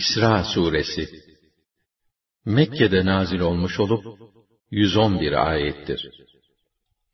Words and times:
İsra 0.00 0.34
suresi 0.54 1.04
Mekke'de 2.56 3.00
nazil 3.12 3.40
olmuş 3.48 3.74
olup 3.80 4.04
111 4.70 5.48
ayettir. 5.52 6.00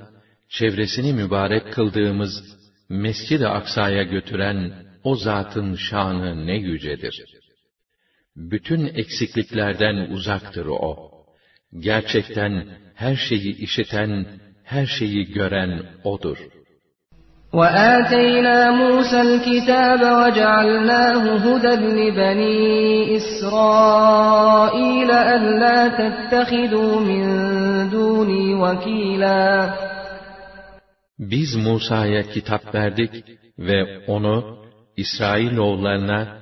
çevresini 0.50 1.14
mübarek 1.14 1.74
kıldığımız 1.74 2.34
Mescid-i 2.92 3.48
Aksa'ya 3.48 4.04
götüren 4.04 4.60
o 5.04 5.16
zatın 5.16 5.76
şanı 5.76 6.48
ne 6.48 6.56
yücedir. 6.56 7.26
Bütün 8.36 8.86
eksikliklerden 8.88 9.96
uzaktır 9.96 10.66
o. 10.66 11.12
Gerçekten 11.80 12.54
her 12.96 13.16
şeyi 13.16 13.58
işiten, 13.58 14.26
her 14.64 14.86
şeyi 14.86 15.26
gören 15.26 15.84
odur. 16.04 16.38
وَآتَيْنَا 17.54 18.70
مُوسَى 18.82 19.22
الْكِتَابَ 19.22 20.00
وَجَعَلْنَاهُ 20.22 21.24
هُدًى 21.44 21.76
لِبَنِي 21.86 22.82
إِسْرَائِيلَ 23.18 25.10
أَلَّا 25.12 25.80
تَتَّخِذُوا 26.00 26.96
مِن 27.10 27.24
دُونِي 27.94 28.46
وَكِيلًا 28.56 29.74
biz 31.22 31.50
Musa'ya 31.56 32.24
kitap 32.34 32.76
verdik 32.76 33.14
ve 33.60 34.00
onu 34.08 34.66
İsrail 34.98 35.58
oğullarına 35.58 36.40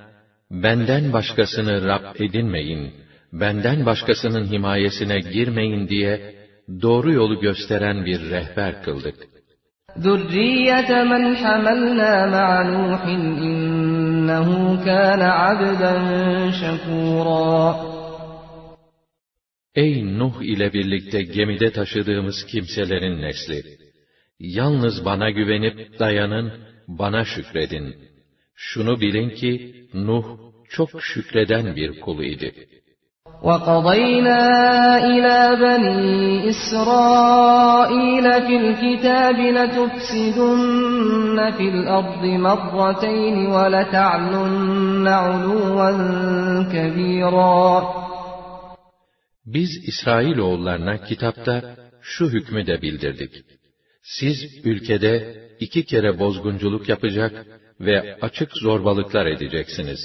benden 0.51 1.13
başkasını 1.13 1.75
Rab 1.87 2.15
edinmeyin, 2.19 2.93
benden 3.33 3.85
başkasının 3.85 4.45
himayesine 4.53 5.19
girmeyin 5.19 5.87
diye 5.87 6.35
doğru 6.81 7.11
yolu 7.13 7.39
gösteren 7.41 8.05
bir 8.05 8.19
rehber 8.29 8.83
kıldık. 8.83 9.15
ذُرِّيَّةَ 10.05 10.91
مَنْ 11.11 11.23
حَمَلْنَا 11.43 12.13
مَعَ 12.37 12.49
نُوحٍ 12.75 13.01
إِنَّهُ 13.49 14.49
كَانَ 14.87 15.21
عَبْدًا 15.43 15.95
شَكُورًا 16.61 17.75
Ey 19.75 20.17
Nuh 20.19 20.41
ile 20.41 20.73
birlikte 20.73 21.21
gemide 21.23 21.71
taşıdığımız 21.71 22.35
kimselerin 22.51 23.21
nesli! 23.21 23.88
Yalnız 24.39 25.05
bana 25.05 25.29
güvenip 25.29 25.99
dayanın, 25.99 26.53
bana 26.87 27.25
şükredin. 27.25 27.95
Şunu 28.55 28.99
bilin 29.01 29.29
ki 29.35 29.75
Nuh 29.93 30.25
çok 30.69 30.89
şükreden 31.01 31.75
bir 31.75 31.99
kulu 32.01 32.23
idi. 32.23 32.67
وَقَضَيْنَا 33.43 34.41
إِلَى 35.11 35.41
بَنِي 35.63 36.49
إِسْرَائِيلَ 36.51 38.23
فِي 38.47 38.55
الْكِتَابِ 38.63 39.39
لَتُفْسِدُنَّ 39.57 41.37
فِي 41.57 41.63
الْأَرْضِ 41.73 42.23
مَرَّتَيْنِ 42.47 43.37
وَلَتَعْلُنَّ 43.47 45.07
عُلُوًّا 45.07 45.91
كَبِيرًا 46.71 47.83
Biz 49.45 49.69
İsrailoğullarına 49.87 51.03
kitapta 51.03 51.75
şu 52.01 52.29
hükmü 52.29 52.67
de 52.67 52.81
bildirdik 52.81 53.31
siz 54.03 54.37
ülkede 54.65 55.37
iki 55.59 55.85
kere 55.85 56.19
bozgunculuk 56.19 56.89
yapacak 56.89 57.45
ve 57.79 58.17
açık 58.21 58.49
zorbalıklar 58.63 59.25
edeceksiniz. 59.25 59.99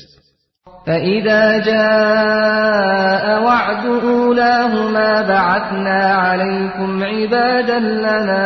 فَإِذَا 0.88 1.42
جَاءَ 1.72 3.24
وَعْدُ 3.48 3.84
أُولَاهُمَا 3.86 5.12
بَعَثْنَا 5.34 6.00
عَلَيْكُمْ 6.24 7.02
عِبَادًا 7.04 7.78
لَنَا 8.06 8.44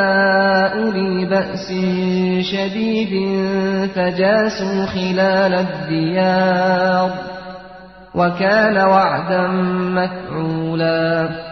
أُولِي 0.79 1.15
بَأْسٍ 1.35 1.67
شَدِيدٍ 2.51 3.13
فَجَاسُوا 3.95 4.79
خِلَالَ 4.95 5.53
الدِّيَارِ 5.65 7.11
وَكَانَ 8.15 8.77
وَعْدًا 8.79 9.47
مَفْعُولًا 9.99 11.48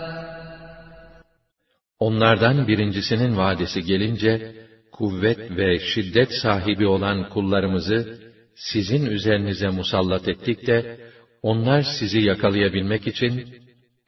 Onlardan 2.01 2.69
birincisinin 2.69 3.37
vadesi 3.37 3.83
gelince, 3.84 4.53
kuvvet 4.93 5.57
ve 5.57 5.79
şiddet 5.79 6.29
sahibi 6.43 6.87
olan 6.87 7.29
kullarımızı, 7.29 8.19
sizin 8.55 9.07
üzerinize 9.07 9.69
musallat 9.69 10.29
ettik 10.29 10.67
de, 10.67 10.97
onlar 11.43 11.84
sizi 11.99 12.21
yakalayabilmek 12.21 13.07
için, 13.07 13.45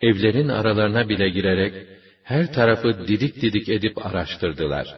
evlerin 0.01 0.49
aralarına 0.49 1.09
bile 1.09 1.29
girerek, 1.29 1.75
her 2.23 2.53
tarafı 2.53 3.09
didik 3.09 3.41
didik 3.43 3.69
edip 3.69 4.07
araştırdılar. 4.07 4.89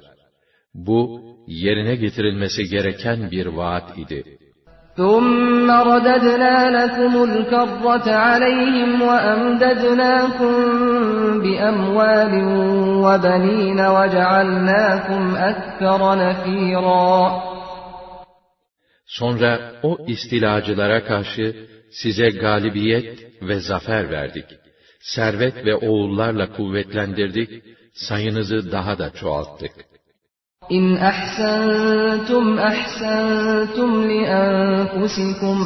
Bu, 0.74 1.20
yerine 1.46 1.96
getirilmesi 1.96 2.64
gereken 2.64 3.30
bir 3.30 3.46
vaat 3.46 3.98
idi. 3.98 4.38
ثم 5.00 5.70
رددنا 5.70 6.54
لكم 6.78 7.12
الكرة 7.30 8.08
عليهم 8.26 9.02
وأمددناكم 9.02 10.52
بأموال 11.42 12.32
وبنين 13.04 13.80
وجعلناكم 13.96 15.22
أكثر 15.50 16.00
نفيرا 16.28 17.50
Sonra 19.06 19.58
o 19.82 19.98
istilacılara 20.06 21.04
karşı 21.04 21.54
size 22.02 22.28
galibiyet 22.30 23.18
ve 23.42 23.60
zafer 23.60 24.10
verdik. 24.10 24.44
Servet 25.00 25.64
ve 25.66 25.74
oğullarla 25.76 26.52
kuvvetlendirdik, 26.56 27.50
sayınızı 27.94 28.72
daha 28.72 28.98
da 28.98 29.10
çoğalttık. 29.10 29.70
إن 30.72 30.96
أحسنتم 30.98 32.58
أحسنتم 32.58 34.02
لأنفسكم 34.02 35.58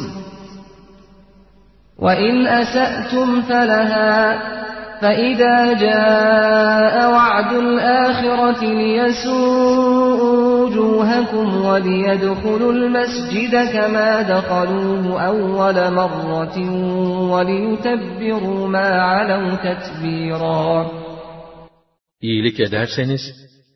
وإن 1.99 2.47
أسأتم 2.47 3.41
فلها 3.41 4.35
فإذا 5.01 5.73
جاء 5.73 7.11
وعد 7.11 7.53
الآخرة 7.55 8.63
ليسوءوا 8.63 10.55
وجوهكم 10.65 11.65
وليدخلوا 11.65 12.71
المسجد 12.73 13.51
كما 13.73 14.21
دخلوه 14.21 15.21
أول 15.27 15.93
مرة 15.93 16.55
وليتبروا 17.33 18.67
ما 18.67 18.87
علوا 19.01 19.55
تتبيرا 19.55 20.85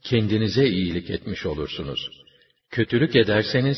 kendinize 0.10 0.66
iyilik 0.68 1.10
etmiş 1.10 1.46
olursunuz. 1.46 2.10
Kötülük 2.72 3.16
ederseniz, 3.16 3.78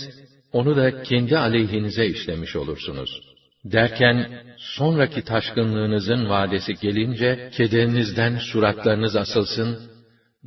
onu 0.53 0.75
da 0.77 1.03
kendi 1.03 1.37
aleyhinize 1.37 2.05
işlemiş 2.05 2.55
olursunuz. 2.55 3.21
Derken, 3.65 4.43
sonraki 4.57 5.21
taşkınlığınızın 5.23 6.29
vadesi 6.29 6.73
gelince, 6.81 7.49
kederinizden 7.53 8.37
suratlarınız 8.37 9.15
asılsın, 9.15 9.79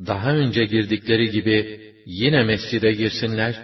daha 0.07 0.37
önce 0.37 0.65
girdikleri 0.65 1.31
gibi 1.31 1.55
yine 2.07 2.45
mescide 2.45 2.93
girsinler 2.93 3.55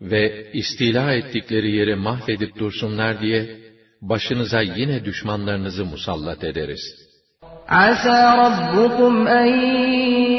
ve 0.00 0.50
istila 0.52 1.12
ettikleri 1.14 1.70
yeri 1.76 1.94
mahvedip 1.96 2.58
dursunlar 2.58 3.20
diye, 3.20 3.56
başınıza 4.00 4.60
yine 4.60 5.04
düşmanlarınızı 5.04 5.84
musallat 5.84 6.44
ederiz.'' 6.44 7.03
Asa 7.68 8.18
rabbukum 8.42 9.26
en 9.26 9.52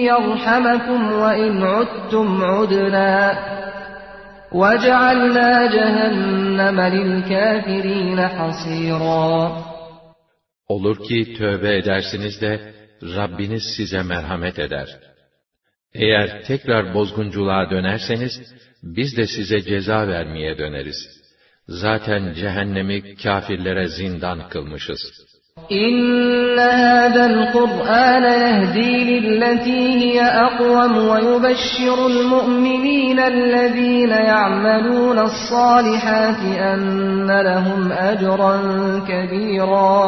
yerhamekum 0.09 1.09
ve 1.21 1.31
in 1.47 1.55
udtum 1.81 2.39
وَجَعَلْنَا 4.51 5.51
جَهَنَّمَ 5.75 6.79
لِلْكَافِر۪ينَ 6.91 8.19
حَصِيرًا 8.29 9.61
Olur 10.67 11.07
ki 11.07 11.33
tövbe 11.37 11.75
edersiniz 11.77 12.41
de 12.41 12.73
Rabbiniz 13.01 13.63
size 13.77 14.03
merhamet 14.03 14.59
eder. 14.59 14.87
Eğer 15.93 16.43
tekrar 16.43 16.93
bozgunculuğa 16.93 17.69
dönerseniz, 17.69 18.41
biz 18.83 19.17
de 19.17 19.27
size 19.27 19.61
ceza 19.61 20.07
vermeye 20.07 20.57
döneriz. 20.57 20.97
Zaten 21.67 22.33
cehennemi 22.33 23.15
kafirlere 23.15 23.87
zindan 23.87 24.49
kılmışız.'' 24.49 25.34
İnne 25.85 26.69
hâdel 26.83 27.39
Kur'âne 27.55 28.33
yehdî 28.45 28.93
lilletî 29.13 29.83
hiye 30.01 30.27
akvam 30.47 30.93
ve 31.09 31.17
yubeşşirul 31.29 32.17
mu'minînellezîne 32.33 34.17
ya'melûne's-sâlihâti 34.33 36.49
enne 36.71 37.37
lehum 37.49 37.81
ecran 38.11 38.63
kebîrâ. 39.09 40.03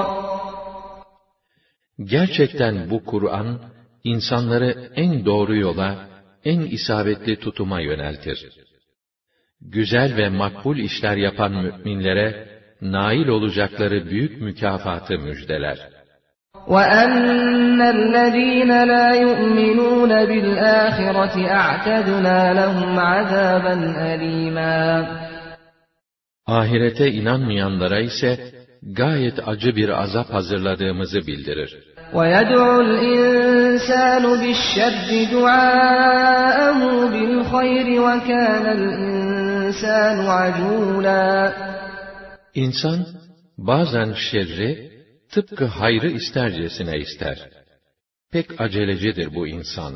Gerçekten 2.04 2.76
bu 2.90 2.98
Kur'an 3.06 3.50
insanları 4.04 4.72
en 4.96 5.26
doğru 5.26 5.56
yola, 5.56 6.08
en 6.46 6.60
isabetli 6.62 7.40
tutuma 7.40 7.80
yöneltir. 7.82 8.40
Güzel 9.62 10.18
ve 10.18 10.30
makbul 10.30 10.78
işler 10.78 11.18
yapan 11.18 11.52
müminlere 11.52 12.56
nail 12.82 13.28
olacakları 13.30 14.06
büyük 14.10 14.42
mükafatı 14.42 15.18
müjdeler. 15.20 15.78
وَأَنَّ 16.68 17.80
الَّذ۪ينَ 17.82 18.72
لَا 18.94 19.10
يُؤْمِنُونَ 19.26 20.12
بِالْآخِرَةِ 20.30 21.48
اَعْتَدْنَا 21.50 22.54
لَهُمْ 22.54 23.00
عَذَابًا 23.00 23.94
أَلِيمًا 24.14 25.06
Ahirete 26.46 27.08
inanmayanlara 27.12 28.00
ise 28.00 28.38
gayet 28.84 29.48
acı 29.48 29.76
bir 29.76 29.90
azap 29.90 30.34
hazırladığımızı 30.34 31.28
bildirir. 31.28 31.78
وَيَدْعُ 32.14 32.82
الْاِنْسَانُ 32.86 34.24
بِالشَّرِّ 34.24 35.10
دُعَاءَهُ 35.36 36.80
بِالْخَيْرِ 37.12 37.88
وَكَانَ 38.00 38.66
الْاِنْسَانُ 38.80 40.26
عَجُولًا 40.28 41.52
İnsan 42.65 43.00
bazen 43.57 44.09
şerri 44.27 44.71
tıpkı 45.33 45.65
hayrı 45.80 46.09
istercesine 46.19 46.95
ister. 46.98 47.38
Pek 48.31 48.62
acelecidir 48.62 49.36
bu 49.36 49.48
insan. 49.48 49.94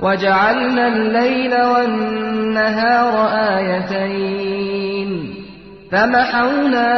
وَجَعَلْنَا 0.00 0.84
اللَّيْلَ 0.94 1.54
وَالنَّهَارَ 1.72 3.12
آيَتَيْنِ 3.58 5.10
فَمَحَوْنَا 5.92 6.88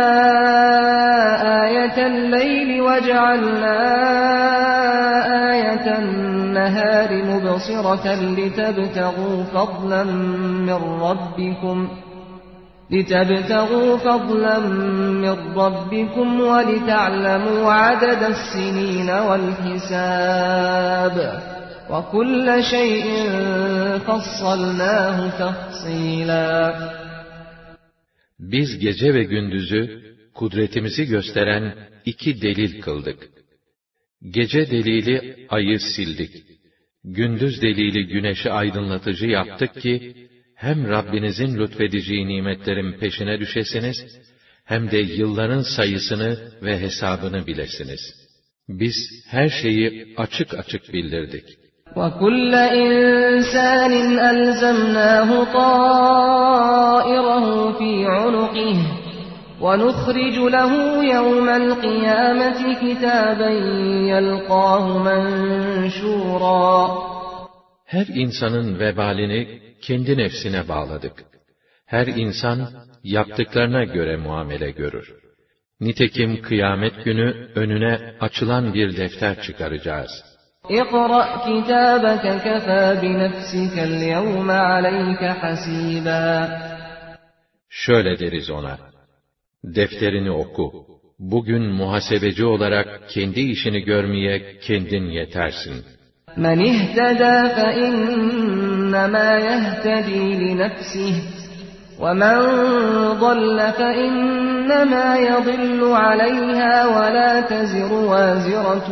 آيَةَ 1.64 1.96
اللَّيْلِ 2.12 2.70
وَجَعَلْنَا 2.88 3.78
آيَةَ 5.52 5.84
النَّهَارِ 6.02 7.10
مُبْصِرَةً 7.32 8.06
لِتَبْتَغُوا 8.38 9.36
فَضْلًا 9.54 10.04
مِنْ 10.68 10.80
رَبِّكُمْ 11.08 11.78
ۗ 11.86 12.05
لِتَبْتَغُوا 12.90 13.96
فَضْلًا 13.96 14.58
مِّن 15.22 15.34
رَّبِّكُمْ 15.62 16.40
وَلِتَعْلَمُوا 16.40 17.62
عَدَدَ 17.72 18.22
السِّنِينَ 18.36 19.08
وَالْحِسَابَ 19.28 21.16
وَكُلَّ 21.90 22.46
شَيْءٍ 22.62 23.06
فَصَّلْنَاهُ 23.98 25.16
تَفْصِيلًا 25.30 26.88
Biz 28.38 28.78
gece 28.78 29.14
ve 29.14 29.22
gündüzü 29.24 30.02
kudretimizi 30.34 31.04
gösteren 31.04 31.88
iki 32.04 32.42
delil 32.42 32.80
kıldık. 32.80 33.28
Gece 34.30 34.70
delili 34.70 35.46
ayı 35.50 35.80
sildik. 35.80 36.30
Gündüz 37.04 37.62
delili 37.62 38.06
güneşi 38.06 38.52
aydınlatıcı 38.52 39.26
yaptık 39.26 39.74
ki 39.80 40.14
hem 40.56 40.88
Rabbinizin 40.90 41.58
lütfedeceği 41.58 42.28
nimetlerin 42.28 42.92
peşine 42.98 43.40
düşesiniz, 43.40 43.96
hem 44.64 44.90
de 44.90 44.96
yılların 44.98 45.62
sayısını 45.76 46.38
ve 46.62 46.80
hesabını 46.80 47.46
bilesiniz. 47.46 48.00
Biz 48.68 48.96
her 49.30 49.48
şeyi 49.62 50.14
açık 50.16 50.54
açık 50.54 50.92
bildirdik. 50.92 51.44
وَكُلَّ 51.96 52.52
إِنسَانٍ 52.82 53.94
أَلْزَمْنَاهُ 54.30 55.30
طَائِرَهُ 55.60 57.46
فِي 57.78 57.90
عُنُقِهِ 58.16 58.78
وَنُخْرِجُ 59.64 60.36
لَهُ 60.56 60.72
يَوْمَ 61.16 61.46
الْقِيَامَةِ 61.62 62.60
كِتَابًا 62.82 63.50
يَلْقَاهُ 64.12 64.84
مَنْشُورًا 65.08 66.98
Her 67.84 68.06
insanın 68.14 68.78
vebalini 68.78 69.60
kendi 69.82 70.19
nefsine 70.19 70.69
bağladık. 70.69 71.12
Her 71.87 72.06
insan 72.06 72.69
yaptıklarına 73.05 73.84
göre 73.84 74.17
muamele 74.17 74.70
görür. 74.70 75.14
Nitekim 75.81 76.43
kıyamet 76.43 77.05
günü 77.05 77.50
önüne 77.55 78.14
açılan 78.20 78.75
bir 78.75 78.96
defter 78.96 79.43
çıkaracağız. 79.43 80.11
اِقْرَأْ 80.64 81.23
كِتَابَكَ 81.49 82.25
كَفَى 82.46 82.84
بِنَفْسِكَ 83.02 83.75
الْيَوْمَ 83.88 84.49
عَلَيْكَ 84.50 85.34
حَسِيبًا 85.40 86.49
Şöyle 87.70 88.19
deriz 88.19 88.50
ona, 88.50 88.78
defterini 89.64 90.31
oku, 90.31 90.87
bugün 91.19 91.62
muhasebeci 91.62 92.44
olarak 92.44 93.11
kendi 93.11 93.40
işini 93.40 93.81
görmeye 93.81 94.58
kendin 94.61 95.02
yetersin.'' 95.05 95.95
مَنْ 96.36 96.58
اِهْتَدَى 96.60 97.36
فَاِنَّمَا 97.56 99.30
يَهْتَد۪ي 99.48 100.24
لِنَفْسِهِ 100.42 101.16
وَمَنْ 102.00 102.38
ضَلَّ 103.24 103.58
فَاِنَّمَا 103.78 105.08
يَضِلُّ 105.30 105.82
عَلَيْهَا 105.94 106.74
وَلَا 106.96 107.32
تَزِرُ 107.40 107.92
وَازِرَةٌ 107.92 108.88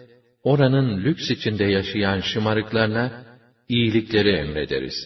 oranın 0.44 1.04
lüks 1.04 1.30
içinde 1.30 1.64
yaşayan 1.64 2.20
şımarıklarına 2.20 3.12
iyilikleri 3.68 4.28
emrederiz. 4.32 4.96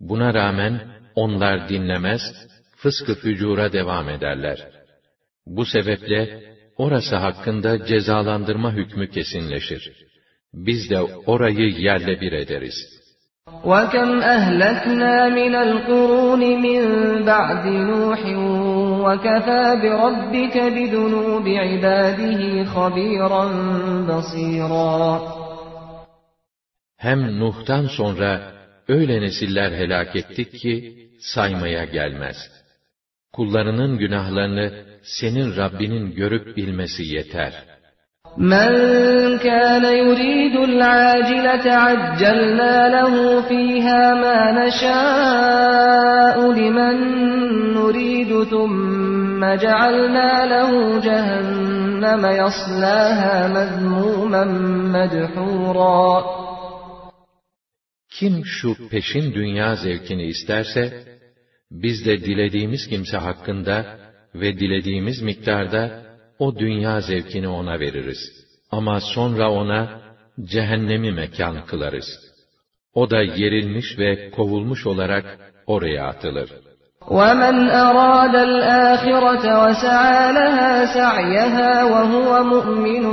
Buna 0.00 0.34
rağmen 0.34 0.74
onlar 1.14 1.68
dinlemez, 1.68 2.22
fıskı 2.76 3.14
fücura 3.14 3.72
devam 3.72 4.08
ederler. 4.08 4.58
Bu 5.46 5.66
sebeple 5.66 6.42
orası 6.76 7.16
hakkında 7.16 7.86
cezalandırma 7.86 8.72
hükmü 8.72 9.10
kesinleşir 9.10 9.82
biz 10.54 10.90
de 10.90 11.02
orayı 11.02 11.68
yerle 11.70 12.20
bir 12.20 12.32
ederiz. 12.32 12.76
وَكَمْ 13.64 14.20
أَهْلَكْنَا 14.20 15.28
مِنَ 15.38 15.54
الْقُرُونِ 15.66 16.40
مِنْ 16.66 16.82
بَعْدِ 17.26 17.64
نُوحٍ 17.90 18.20
وَكَفَى 19.04 19.64
بِرَبِّكَ 19.82 20.54
بِذُنُوبِ 20.76 21.46
عِبَادِهِ 21.48 22.40
خَبِيرًا 22.64 23.44
بَصِيرًا 24.06 25.18
Hem 26.96 27.40
Nuh'tan 27.40 27.84
sonra 27.96 28.52
öyle 28.88 29.20
nesiller 29.20 29.72
helak 29.72 30.16
ettik 30.16 30.52
ki 30.54 31.00
saymaya 31.20 31.84
gelmez. 31.84 32.36
Kullarının 33.32 33.98
günahlarını 33.98 34.84
senin 35.02 35.56
Rabbinin 35.56 36.14
görüp 36.14 36.56
bilmesi 36.56 37.02
yeter.'' 37.02 37.75
مَنْ 38.38 38.68
كَانَ 39.38 39.84
يُرِيدُ 39.84 40.56
الْعَاجِلَةَ 40.56 41.72
عَجَّلْنَا 41.72 42.88
لَهُ 42.88 43.42
ف۪يهَا 43.48 44.14
مَا 44.14 44.38
نَشَاءُ 44.60 46.52
لِمَنْ 46.52 46.96
نُرِيدُ 47.74 48.44
ثُمَّ 48.44 49.40
جَعَلْنَا 49.44 50.44
لَهُ 50.46 51.00
جَهَنَّمَ 51.00 52.22
يَصْلَاهَا 52.26 53.48
مَذْمُومًا 53.48 54.44
مَدْحُورًا 54.92 56.22
Kim 58.18 58.42
şu 58.44 58.88
peşin 58.90 59.34
dünya 59.34 59.76
zevkini 59.76 60.24
isterse, 60.26 61.02
biz 61.70 62.06
de 62.06 62.18
dilediğimiz 62.20 62.86
kimse 62.88 63.16
hakkında 63.16 63.84
ve 64.34 64.58
dilediğimiz 64.60 65.22
miktarda 65.22 66.05
o 66.38 66.56
dünya 66.58 67.00
zevkini 67.00 67.48
ona 67.48 67.80
veririz. 67.80 68.18
Ama 68.70 69.00
sonra 69.14 69.50
ona 69.50 70.00
cehennemi 70.52 71.12
mekan 71.12 71.66
kılarız. 71.66 72.08
O 72.94 73.10
da 73.10 73.22
yerilmiş 73.22 73.86
ve 73.98 74.30
kovulmuş 74.30 74.86
olarak 74.86 75.24
oraya 75.66 76.06
atılır. 76.06 76.50
وَمَنْ 77.08 77.56
أَرَادَ 77.70 78.34
الْآخِرَةَ 78.50 79.44
وَسَعَى 79.62 80.20
لَهَا 80.40 80.72
سَعْيَهَا 80.98 81.72
وَهُوَ 81.92 82.30
مُؤْمِنٌ 82.54 83.04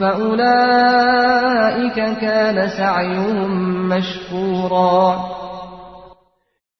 فَأُولَٰئِكَ 0.00 1.98
كَانَ 2.24 2.68
سَعْيُهُمْ 2.68 3.52
مَشْكُورًا 3.90 5.18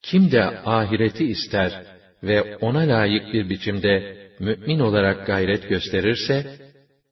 Kim 0.03 0.33
de 0.33 0.45
ahireti 0.67 1.27
ister 1.27 1.73
ve 2.23 2.57
ona 2.57 2.79
layık 2.81 3.33
bir 3.33 3.49
biçimde 3.51 4.20
mümin 4.47 4.79
olarak 4.81 5.27
gayret 5.27 5.69
gösterirse, 5.69 6.47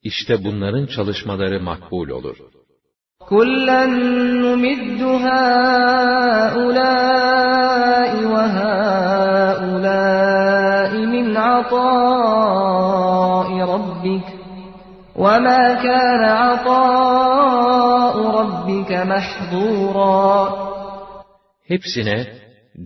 işte 0.03 0.45
bunların 0.45 0.87
çalışmaları 0.87 1.61
makbul 1.63 2.09
olur. 2.09 2.37
كُلًّا 3.33 3.87
نُمِدُّ 4.45 5.01
هَٰؤُلَاءِ 5.27 8.13
وَهَٰؤُلَاءِ 8.35 10.93
مِنْ 11.15 11.27
عَطَاءِ 11.49 13.49
رَبِّكَ 13.75 14.27
وَمَا 15.25 15.63
كَانَ 15.87 16.23
عَطَاءُ 16.45 18.15
رَبِّكَ 18.41 18.91
مَحْظُورًا 18.93 20.29
Hepsine, 21.69 22.27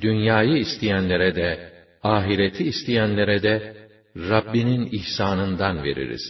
dünyayı 0.01 0.57
isteyenlere 0.57 1.35
de, 1.37 1.73
ahireti 2.03 2.65
isteyenlere 2.65 3.43
de 3.43 3.82
Rabbinin 4.17 4.89
ihsanından 4.93 5.83
veririz. 5.83 6.23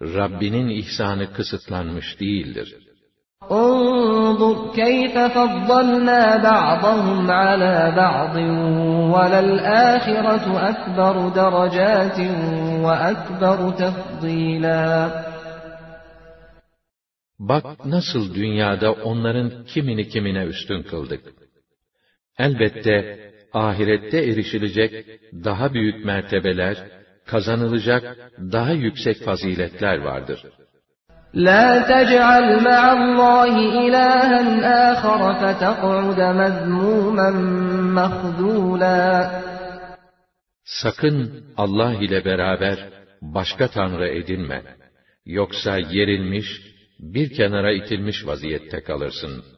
Rabbinin 0.00 0.68
ihsanı 0.68 1.32
kısıtlanmış 1.32 2.20
değildir. 2.20 2.74
انظر 3.68 4.56
كيف 4.80 5.14
فضلنا 5.38 6.22
بعضهم 6.50 7.26
على 7.44 7.76
بعض 8.02 8.34
وللآخرة 9.14 10.44
أكبر 10.72 11.14
درجات 11.34 12.18
وأكبر 12.84 13.58
تفضيلا 13.76 15.10
Bak 17.38 17.86
nasıl 17.86 18.34
dünyada 18.34 18.92
onların 18.92 19.64
kimini 19.64 20.08
kimine 20.08 20.44
üstün 20.44 20.82
kıldık. 20.82 21.24
Elbette 22.38 23.18
ahirette 23.52 24.18
erişilecek 24.18 25.06
daha 25.44 25.74
büyük 25.74 26.04
mertebeler 26.04 26.88
kazanılacak 27.32 28.02
daha 28.54 28.72
yüksek 28.86 29.16
faziletler 29.28 29.96
vardır. 30.08 30.40
La 31.46 31.66
tec'al 31.92 32.46
ma'allahi 32.66 33.62
ilahen 33.86 34.48
âkhara 34.86 35.30
feteq'ude 35.42 36.26
mezmûmen 36.40 37.36
mahdûlâ. 37.98 39.00
Sakın 40.82 41.16
Allah 41.62 41.92
ile 42.04 42.24
beraber 42.28 42.78
başka 43.36 43.66
tanrı 43.76 44.08
edinme. 44.20 44.60
Yoksa 45.40 45.72
yerilmiş, 45.78 46.48
bir 47.14 47.28
kenara 47.36 47.70
itilmiş 47.78 48.18
vaziyette 48.26 48.78
kalırsın.'' 48.88 49.57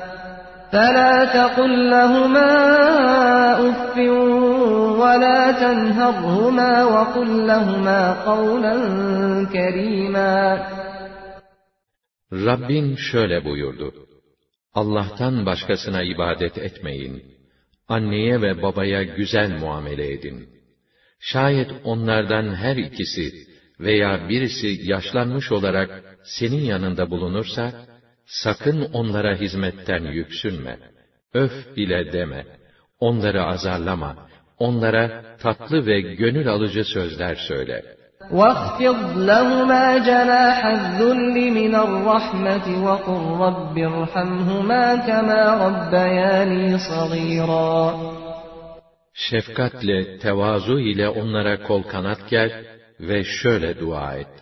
فَلَا 0.73 1.15
تَقُلْ 1.37 1.73
لَهُمَا 1.95 2.49
اُفٍّ 3.69 3.95
وَلَا 5.01 5.41
تَنْهَرْهُمَا 5.63 6.73
وَقُلْ 6.85 7.47
لَهُمَا 7.47 8.13
قَوْلًا 8.23 8.75
كَرِيمًا 9.53 10.59
Rabbin 12.31 12.95
şöyle 13.11 13.45
buyurdu. 13.45 13.93
Allah'tan 14.73 15.45
başkasına 15.45 16.03
ibadet 16.03 16.57
etmeyin. 16.57 17.23
Anneye 17.87 18.41
ve 18.41 18.61
babaya 18.61 19.03
güzel 19.03 19.57
muamele 19.59 20.13
edin. 20.13 20.49
Şayet 21.19 21.71
onlardan 21.83 22.55
her 22.55 22.75
ikisi 22.75 23.25
veya 23.79 24.29
birisi 24.29 24.67
yaşlanmış 24.83 25.51
olarak 25.51 26.03
senin 26.23 26.61
yanında 26.65 27.09
bulunursa, 27.09 27.71
Sakın 28.43 28.79
onlara 28.93 29.35
hizmetten 29.35 30.03
yüksünme. 30.03 30.77
Öf 31.33 31.53
bile 31.77 32.11
deme. 32.13 32.43
Onları 32.99 33.43
azarlama. 33.43 34.15
Onlara 34.59 35.35
tatlı 35.43 35.85
ve 35.85 36.01
gönül 36.01 36.47
alıcı 36.47 36.83
sözler 36.83 37.35
söyle. 37.47 37.85
Şefkatle, 49.13 50.17
tevazu 50.19 50.79
ile 50.79 51.09
onlara 51.09 51.63
kol 51.63 51.83
kanat 51.83 52.29
gel 52.29 52.65
ve 52.99 53.23
şöyle 53.23 53.79
dua 53.79 54.13
et. 54.15 54.33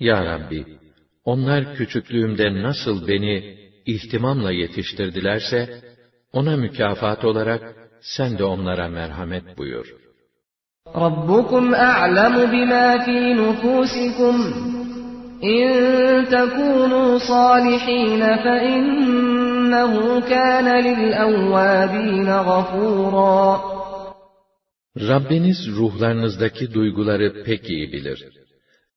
Ya 0.00 0.24
Rabbi, 0.24 0.64
onlar 1.24 1.74
küçüklüğümde 1.74 2.62
nasıl 2.62 3.08
beni 3.08 3.36
ihtimamla 3.86 4.52
yetiştirdilerse, 4.52 5.80
ona 6.32 6.56
mükafat 6.56 7.24
olarak 7.24 7.62
sen 8.00 8.38
de 8.38 8.44
onlara 8.44 8.88
merhamet 8.88 9.58
buyur. 9.58 9.86
رَبُّكُمْ 10.86 11.66
أَعْلَمُ 11.90 12.34
بِمَا 12.54 12.88
فِي 13.06 13.18
نُفُوسِكُمْ 13.42 14.36
اِنْ 15.42 15.66
تَكُونُوا 16.24 17.18
صَالِحِينَ 17.18 18.20
فَاِنَّهُ 18.20 19.92
lil 20.82 20.94
لِلْاَوَّابِينَ 20.98 22.26
غَفُورًا 22.30 23.60
Rabbiniz 25.08 25.68
ruhlarınızdaki 25.70 26.74
duyguları 26.74 27.44
pek 27.44 27.70
iyi 27.70 27.92
bilir. 27.92 28.24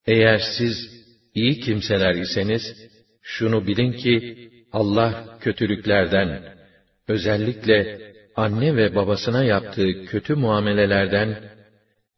Eğer 0.07 0.41
siz 0.57 0.75
İyi 1.35 1.59
kimseler 1.59 2.15
iseniz, 2.25 2.63
şunu 3.23 3.67
bilin 3.67 3.93
ki, 3.93 4.15
Allah 4.73 5.13
kötülüklerden, 5.39 6.43
özellikle 7.07 7.97
anne 8.35 8.75
ve 8.75 8.95
babasına 8.95 9.43
yaptığı 9.43 10.05
kötü 10.05 10.35
muamelelerden, 10.35 11.39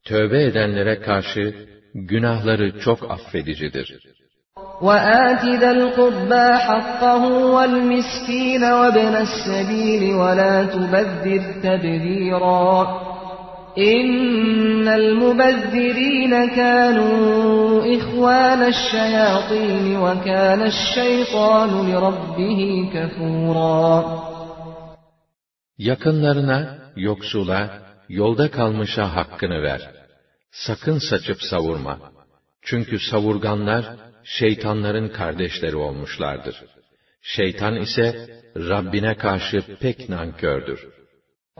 tövbe 0.05 0.43
edenlere 0.43 1.01
karşı 1.01 1.55
günahları 1.93 2.79
çok 2.79 3.11
affedicidir. 3.11 3.97
وَآتِ 4.81 5.43
ذَا 5.61 5.71
الْقُرْبَى 5.79 6.47
حَقَّهُ 6.67 7.23
وَالْمِسْكِينَ 7.55 8.63
وَابْنَ 8.79 9.15
السَّبِيلِ 9.27 10.03
وَلَا 10.23 10.55
تُبَذِّرْ 10.73 11.43
تَبْذِيرًا 11.65 12.71
اِنَّ 13.85 14.87
الْمُبَذِّر۪ينَ 14.87 16.31
كَانُوا 16.59 17.85
اِخْوَانَ 17.97 18.61
الشَّيَاط۪ينِ 18.73 19.95
وَكَانَ 19.97 20.61
الشَّيْطَانُ 20.65 21.69
لِرَبِّهِ 21.91 22.85
كَفُورًا 22.93 24.19
Yakınlarına, 25.79 26.77
yoksula, 26.95 27.81
yolda 28.09 28.51
kalmışa 28.51 29.15
hakkını 29.15 29.63
ver. 29.63 29.81
Sakın 30.51 30.97
saçıp 31.09 31.37
savurma. 31.51 31.97
Çünkü 32.61 32.99
savurganlar, 33.11 33.83
şeytanların 34.23 35.09
kardeşleri 35.09 35.75
olmuşlardır. 35.75 36.55
Şeytan 37.21 37.75
ise, 37.75 38.05
Rabbine 38.55 39.15
karşı 39.17 39.57
pek 39.81 40.09
nankördür.'' 40.09 41.06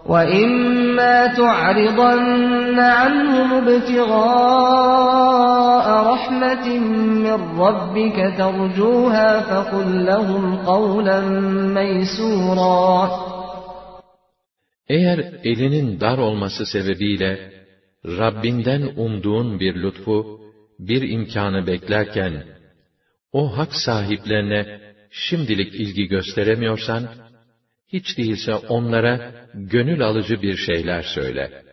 وَإِمَّا 0.06 1.28
تُعْرِضَنَّ 1.38 2.80
عَنْهُمُ 2.80 3.54
ابْتِغَاءَ 3.64 6.06
رَحْمَةٍ 6.14 6.80
مِّن 7.26 7.34
رَّبِّكَ 7.60 8.34
تَرْجُوهَا 8.38 9.30
فَقُل 9.42 10.06
لَّهُمْ 10.06 10.56
قَوْلًا 10.66 11.22
مَّيْسُورًا 11.74 13.10
Eğer 14.90 15.20
elinin 15.44 16.00
dar 16.00 16.18
olması 16.18 16.66
sebebiyle 16.66 17.52
Rabbinden 18.06 18.90
umduğun 18.98 19.60
bir 19.60 19.76
lütfu, 19.76 20.40
bir 20.80 21.10
imkanı 21.10 21.68
beklerken 21.68 22.44
o 23.34 23.58
hak 23.58 23.76
sahiplerine 23.86 24.80
şimdilik 25.12 25.76
ilgi 25.76 26.04
gösteremiyorsan 26.08 27.04
hiç 27.94 28.18
değilse 28.18 28.56
onlara 28.56 29.32
gönül 29.54 30.02
alıcı 30.02 30.42
bir 30.42 30.56
şeyler 30.58 31.04
söyle. 31.16 31.64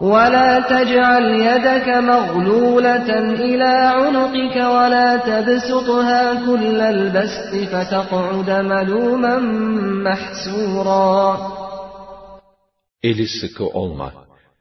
وَلَا 0.00 0.60
تَجْعَلْ 0.72 1.26
يَدَكَ 1.50 1.88
مَغْلُولَةً 2.12 3.08
إِلَى 3.48 3.72
عُنُقِكَ 4.00 4.56
وَلَا 4.76 5.08
تَبْسُطْهَا 5.30 6.22
كُلَّ 6.46 6.80
الْبَسْطِ 6.94 7.52
فَتَقْعُدَ 7.72 8.50
مَلُومًا 8.66 9.36
مَحْسُورًا 10.10 11.36
Eli 13.02 13.26
sıkı 13.40 13.64
olma, 13.64 14.12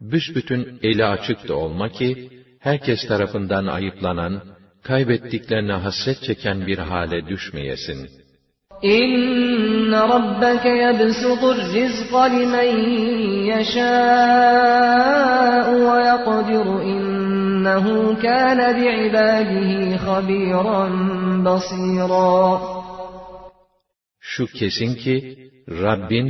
büsbütün 0.01 0.80
eli 0.84 1.06
açık 1.06 1.48
da 1.48 1.56
olma 1.56 1.89
ki, 1.89 2.30
herkes 2.60 3.08
tarafından 3.08 3.68
ayıplanan, 3.68 4.42
kaybettiklerine 4.84 5.74
hasret 5.74 6.22
çeken 6.27 6.68
bir 6.68 6.77
hale 6.77 7.27
düşmeyesin.'' 7.27 8.26
İnne 8.81 9.98
rabbeke 10.07 10.69
yebsutur 10.69 11.55
rizqa 11.74 12.24
limen 12.36 12.77
yeşâ'u 13.46 15.72
ve 15.93 16.01
yakdiru 16.12 16.77
innehu 16.96 17.98
kâne 18.24 18.67
bi'ibâdihi 18.77 19.96
habiran 20.05 20.96
basîrâ. 21.46 22.43
Şu 24.22 24.46
kesin 24.60 24.96
ki 24.96 25.15
Rabbin 25.84 26.27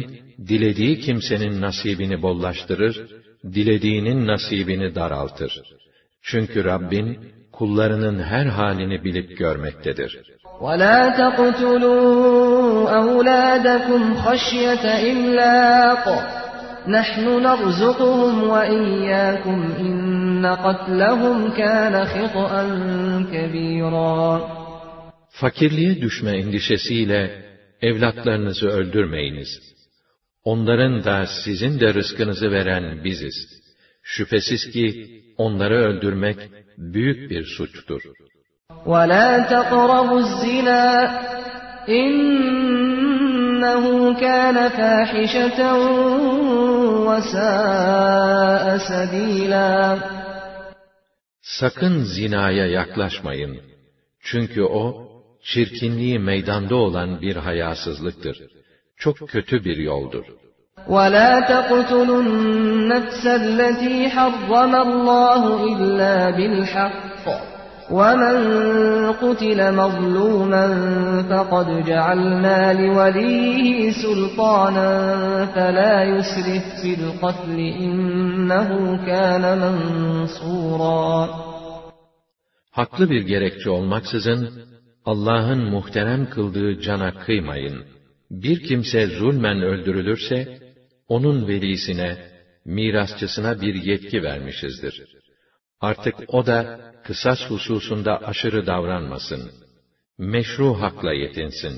dilediği 0.47 0.99
kimsenin 0.99 1.61
nasibini 1.61 2.21
bollaştırır, 2.21 2.95
dilediğinin 3.43 4.27
nasibini 4.27 4.95
daraltır. 4.95 5.51
Çünkü 6.21 6.63
Rabbin 6.65 7.17
kullarının 7.51 8.19
her 8.23 8.45
halini 8.45 9.03
bilip 9.03 9.37
görmektedir. 9.37 10.33
وَلَا 10.65 11.01
تَقْتُلُوا 11.21 12.45
أَوْلَادَكُمْ 13.01 14.01
خَشْيَةَ 14.25 14.85
إِمْلَاقٍ 15.11 16.05
نَحْنُ 16.97 17.23
نَرْزُقُهُمْ 17.47 18.33
وَإِيَّاكُمْ 18.53 19.59
إِنَّ 19.87 20.45
قَتْلَهُمْ 20.55 21.51
كَانَ 21.53 22.05
خِطْئًا 22.05 22.63
كَبِيرًا 23.33 24.41
Fakirliğe 25.29 26.01
düşme 26.01 26.37
endişesiyle 26.39 27.45
evlatlarınızı 27.81 28.67
öldürmeyiniz. 28.67 29.49
Onların 30.43 31.03
da 31.03 31.25
sizin 31.43 31.79
de 31.79 31.93
rızkınızı 31.93 32.51
veren 32.51 33.03
biziz. 33.03 33.35
Şüphesiz 34.03 34.61
ki 34.73 35.05
onları 35.37 35.73
öldürmek 35.75 36.37
büyük 36.77 37.29
bir 37.31 37.43
suçtur. 37.45 38.01
وَلَا 38.85 39.39
تَقْرَبُوا 39.49 40.19
الزِّنَا 40.19 41.09
اِنَّهُ 41.89 43.83
كَانَ 44.19 44.69
فَاحِشَةً 44.69 45.75
وَسَاءَ 47.07 48.77
سَب۪يلًا 48.77 49.97
Sakın 51.41 52.03
zinaya 52.03 52.65
yaklaşmayın. 52.67 53.57
Çünkü 54.23 54.63
o, 54.63 55.07
çirkinliği 55.43 56.19
meydanda 56.19 56.75
olan 56.75 57.21
bir 57.21 57.35
hayasızlıktır. 57.35 58.37
Çok 58.97 59.17
kötü 59.29 59.63
bir 59.65 59.77
yoldur. 59.77 60.23
وَلَا 60.89 61.41
تَقْتُلُوا 61.41 62.23
النَّفْسَ 62.27 63.25
الَّتِي 63.35 64.09
حَرَّمَ 64.09 64.75
اللّٰهُ 64.75 65.43
اِلَّا 65.61 66.37
بِالْحَقِّ 66.37 67.56
وَمَنْ 67.91 68.37
قُتِلَ 69.23 69.59
مَظْلُومًا 69.81 70.65
فَقَدْ 71.29 71.67
جَعَلْنَا 71.85 72.73
لِوَلِيهِ 72.73 73.91
سُلْطَانًا 74.03 74.91
فَلَا 75.45 75.93
يُسْرِفْ 76.15 76.63
فِي 76.81 76.91
الْقَتْلِ 77.03 77.57
اِنَّهُ 77.59 79.05
كَانَ 79.05 79.41
مَنْصُورًا 79.57 81.27
Haklı 82.71 83.09
bir 83.09 83.21
gerekçe 83.21 83.69
olmaksızın, 83.69 84.49
Allah'ın 85.05 85.63
muhterem 85.71 86.29
kıldığı 86.29 86.79
cana 86.81 87.11
kıymayın. 87.13 87.83
Bir 88.31 88.63
kimse 88.67 89.07
zulmen 89.07 89.61
öldürülürse, 89.61 90.57
onun 91.07 91.47
velisine, 91.47 92.17
mirasçısına 92.65 93.61
bir 93.61 93.75
yetki 93.83 94.23
vermişizdir. 94.23 95.03
Artık 95.81 96.15
o 96.27 96.45
da 96.45 96.79
kısas 97.07 97.39
hususunda 97.49 98.13
aşırı 98.31 98.61
davranmasın. 98.71 99.41
Meşru 100.33 100.69
hakla 100.81 101.11
yetinsin. 101.13 101.75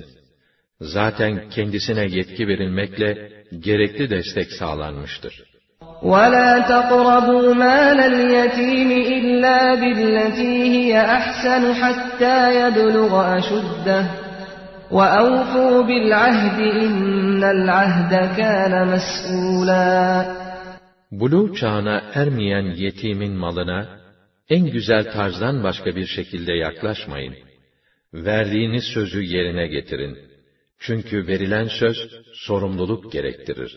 Zaten 0.95 1.33
kendisine 1.55 2.05
yetki 2.17 2.43
verilmekle 2.47 3.09
gerekli 3.65 4.09
destek 4.09 4.47
sağlanmıştır. 4.59 5.33
وَلَا 6.03 6.51
تَقْرَبُوا 6.73 7.47
مَالَ 7.65 7.99
الْيَتِيمِ 8.13 8.91
إِلَّا 9.17 9.59
بِالَّتِي 9.83 10.49
هِيَ 10.77 10.91
أَحْسَنُ 11.17 11.63
حَتَّى 11.81 12.37
يَبْلُغَ 12.61 13.11
أَشُدَّهُ 13.37 14.03
وَأَوْفُوا 14.97 15.77
بِالْعَهْدِ 15.89 16.59
إِنَّ 16.85 17.41
الْعَهْدَ 17.43 18.13
كَانَ 18.37 18.73
مَسْئُولًا 18.95 20.25
Bulu 21.11 21.55
çağına 21.55 22.01
ermeyen 22.15 22.73
yetimin 22.75 23.33
malına 23.33 23.98
en 24.49 24.61
güzel 24.73 25.03
tarzdan 25.17 25.63
başka 25.63 25.95
bir 25.95 26.05
şekilde 26.07 26.53
yaklaşmayın. 26.53 27.35
Verdiğiniz 28.13 28.83
sözü 28.93 29.21
yerine 29.23 29.67
getirin. 29.67 30.17
Çünkü 30.79 31.27
verilen 31.27 31.67
söz 31.79 31.97
sorumluluk 32.45 33.11
gerektirir. 33.11 33.73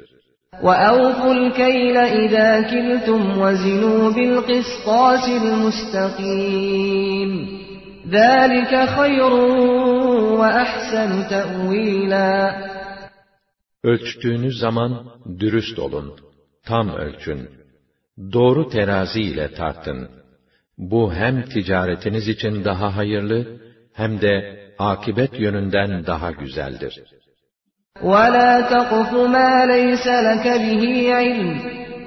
وَأَوْفُوا 0.67 1.33
الْكَيْلَ 1.43 1.97
اِذَا 2.23 2.51
كِلْتُمْ 2.73 3.23
وَزِنُوا 3.43 4.03
بِالْقِسْطَاسِ 4.19 5.25
الْمُسْتَقِيمِ 5.43 7.31
ذَٰلِكَ 8.17 8.73
خَيْرٌ 8.87 9.33
وَأَحْسَنُ 10.41 11.13
Ölçtüğünüz 13.83 14.59
zaman 14.59 15.07
dürüst 15.41 15.79
olun, 15.79 16.19
tam 16.67 16.89
ölçün. 16.97 17.49
Doğru 18.33 18.69
terazi 18.69 19.21
ile 19.23 19.55
tartın. 19.55 20.22
Bu 20.79 21.15
hem 21.15 21.43
ticaretiniz 21.43 22.29
için 22.29 22.65
daha 22.65 22.97
hayırlı 22.97 23.61
hem 23.95 24.21
de 24.21 24.61
akibet 24.79 25.41
yönünden 25.41 26.07
daha 26.07 26.31
güzeldir. 26.33 26.99
وَلَا 28.03 28.61
تَقْفُ 28.63 29.11
مَا 29.37 29.67
لَيْسَ 29.73 30.07
لَكَ 30.29 30.45
بِهِ 30.65 30.85
عِلْمٍ 31.21 31.51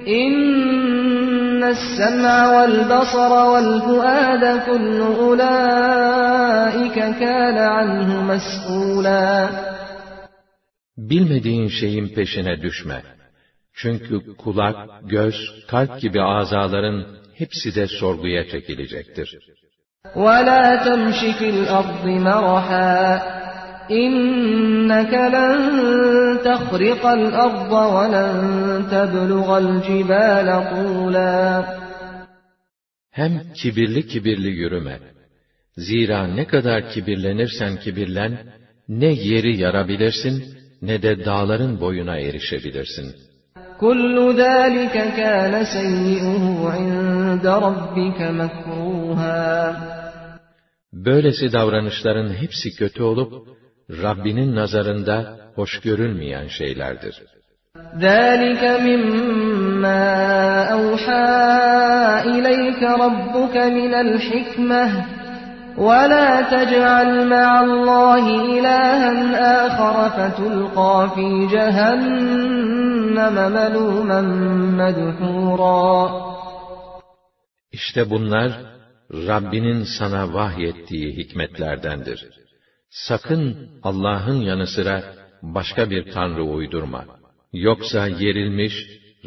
اِنَّ 0.05 1.63
السَّمْعَ 1.77 2.37
وَالْبَصَرَ 2.55 3.31
وَالْفُؤَادَ 3.53 4.43
كُلُّ 4.67 4.99
اُولَٰئِكَ 4.99 6.95
كَانَ 7.19 7.57
عَنْهُ 7.57 8.23
مَسْئُولًا 8.23 9.49
Bilmediğin 10.97 11.67
şeyin 11.67 12.07
peşine 12.07 12.61
düşme. 12.61 13.01
Çünkü 13.73 14.35
kulak, 14.37 14.75
göz, 15.03 15.35
kalp 15.67 15.99
gibi 16.01 16.21
azaların 16.21 17.17
hepsi 17.41 17.69
de 17.75 17.85
sorguya 17.99 18.43
çekilecektir. 18.51 19.29
وَلَا 20.25 20.63
تَمْشِ 20.85 21.19
فِي 21.39 21.47
الْأَرْضِ 21.55 22.05
مَرَحًا 22.29 22.95
إِنَّكَ 24.03 25.13
لَنْ 25.35 25.55
تَخْرِقَ 26.49 27.03
الْأَرْضَ 27.19 27.71
وَلَنْ 27.95 28.33
تَبْلُغَ 28.93 29.47
الْجِبَالَ 29.63 30.47
طُولًا 30.73 31.63
Hem 33.11 33.31
kibirli 33.63 34.07
kibirli 34.07 34.49
yürüme. 34.49 34.99
Zira 35.77 36.27
ne 36.27 36.47
kadar 36.47 36.89
kibirlenirsen 36.89 37.79
kibirlen, 37.79 38.39
ne 38.87 39.13
yeri 39.13 39.57
yarabilirsin, 39.61 40.43
ne 40.81 41.01
de 41.01 41.25
dağların 41.25 41.81
boyuna 41.81 42.17
erişebilirsin.'' 42.19 43.34
Kullu 43.83 44.23
zalika 44.43 45.03
kana 45.19 45.59
seyyi'uhu 45.75 46.73
inde 46.81 47.51
rabbike 47.67 48.25
mekruha. 48.31 49.77
Böylesi 51.07 51.45
davranışların 51.53 52.29
hepsi 52.41 52.69
kötü 52.81 53.01
olup 53.03 53.31
Rabbinin 54.03 54.55
nazarında 54.55 55.17
hoş 55.55 55.79
görülmeyen 55.87 56.47
şeylerdir. 56.47 57.15
ذَلِكَ 57.99 58.63
مِمَّا 58.87 60.07
أَوْحَى 60.77 61.43
إِلَيْكَ 62.35 62.81
رَبُّكَ 63.03 63.55
مِنَ 63.77 63.93
الْحِكْمَةِ 64.05 64.89
وَلَا 65.77 66.29
تَجْعَلْ 66.51 67.09
مَعَ 67.29 67.49
اللّٰهِ 67.67 68.25
اِلَٰهًا 68.49 69.15
آخَرَ 69.67 69.95
فَتُلْقَى 70.15 70.97
ف۪ي 71.15 71.47
جَهَنَّمَ 71.51 73.35
مَلُومًا 73.53 74.21
مَدْحُورًا 74.81 76.09
İşte 77.71 78.09
bunlar 78.09 78.51
Rabbinin 79.11 79.85
sana 79.99 80.33
vahyettiği 80.33 81.11
hikmetlerdendir. 81.17 82.25
Sakın 82.89 83.69
Allah'ın 83.83 84.41
yanı 84.41 84.67
sıra 84.67 85.03
başka 85.41 85.89
bir 85.89 86.11
tanrı 86.11 86.43
uydurma. 86.43 87.05
Yoksa 87.53 88.07
yerilmiş, 88.07 88.73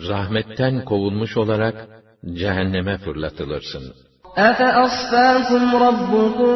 rahmetten 0.08 0.84
kovulmuş 0.84 1.36
olarak 1.36 1.88
cehenneme 2.34 2.98
fırlatılırsın.'' 2.98 4.07
أَفَأَصْفَاكُمْ 4.38 5.76
رَبُّكُمْ 5.86 6.48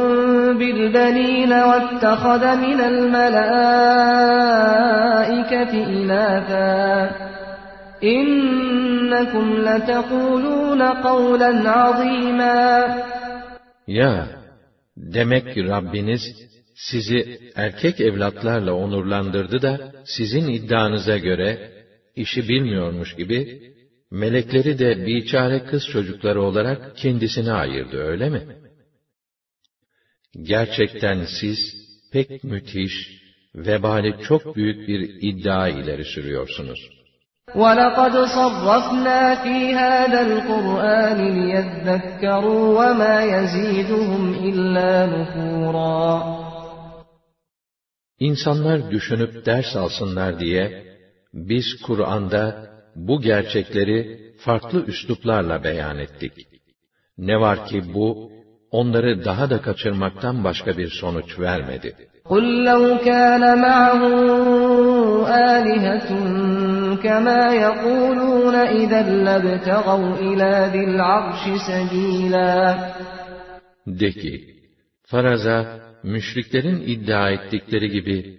بِالْبَنِينَ 0.61 1.53
وَاتَّخَذَ 1.71 2.43
مِنَ 2.65 2.79
الْمَلَائِكَةِ 2.93 5.73
إِنَاثًا 5.95 6.87
إِنَّكُمْ 8.17 9.47
لَتَقُولُونَ 9.67 10.81
قَوْلًا 11.09 11.51
عَظِيمًا 11.73 12.61
Ya! 13.87 14.27
Demek 14.97 15.55
ki 15.55 15.65
Rabbiniz 15.65 16.21
sizi 16.91 17.39
erkek 17.57 18.01
evlatlarla 18.01 18.73
onurlandırdı 18.75 19.63
da 19.63 19.81
sizin 20.05 20.49
iddianıza 20.49 21.19
göre 21.19 21.71
işi 22.17 22.49
bilmiyormuş 22.49 23.17
gibi 23.17 23.61
Melekleri 24.21 24.79
de 24.79 25.07
biçare 25.07 25.65
kız 25.65 25.83
çocukları 25.93 26.43
olarak 26.43 26.97
kendisine 26.97 27.53
ayırdı 27.53 27.97
öyle 28.01 28.29
mi? 28.31 28.43
Gerçekten 30.43 31.27
siz 31.41 31.59
pek 32.13 32.45
müthiş, 32.45 32.93
vebali 33.55 34.15
çok 34.23 34.57
büyük 34.57 34.89
bir 34.89 35.01
iddia 35.29 35.69
ileri 35.69 36.05
sürüyorsunuz.'' 36.05 36.89
وَلَقَدْ 37.55 38.13
صَرَّفْنَا 38.39 39.23
فِي 39.43 39.57
هَذَا 39.85 40.21
الْقُرْآنِ 40.31 41.21
لِيَذَّكَّرُوا 41.39 42.61
وَمَا 42.79 43.15
يَزِيدُهُمْ 43.35 44.25
إِلَّا 44.37 45.07
نُفُورًا 45.15 46.37
İnsanlar 48.19 48.91
düşünüp 48.91 49.47
ders 49.47 49.77
alsınlar 49.77 50.41
diye 50.41 50.85
biz 51.35 51.65
Kur'an'da 51.85 52.72
bu 52.97 53.21
gerçekleri 53.21 54.21
farklı 54.39 54.85
üsluplarla 54.87 55.65
beyan 55.65 55.99
ettik. 55.99 56.33
Ne 57.19 57.41
var 57.41 57.67
ki 57.67 57.83
bu, 57.95 58.31
onları 58.71 59.25
daha 59.25 59.51
da 59.51 59.61
kaçırmaktan 59.63 60.45
başka 60.45 60.77
bir 60.79 60.89
sonuç 61.01 61.39
vermedi. 61.41 61.97
قُلْ 62.25 62.47
لَوْ 62.71 62.85
كَانَ 63.09 63.43
مَعَهُ 63.67 64.01
آلِهَةٌ 65.59 66.09
كَمَا 67.07 67.43
يَقُولُونَ 67.65 68.57
اِذَا 68.81 69.01
لَبْتَغَوْا 69.27 70.17
اِلَى 70.19 70.53
ذِي 70.73 71.01
سَب۪يلًا 71.69 72.77
De 73.87 74.11
ki, 74.13 74.41
faraza, 75.07 75.81
müşriklerin 76.03 76.83
iddia 76.87 77.31
ettikleri 77.31 77.89
gibi 77.91 78.39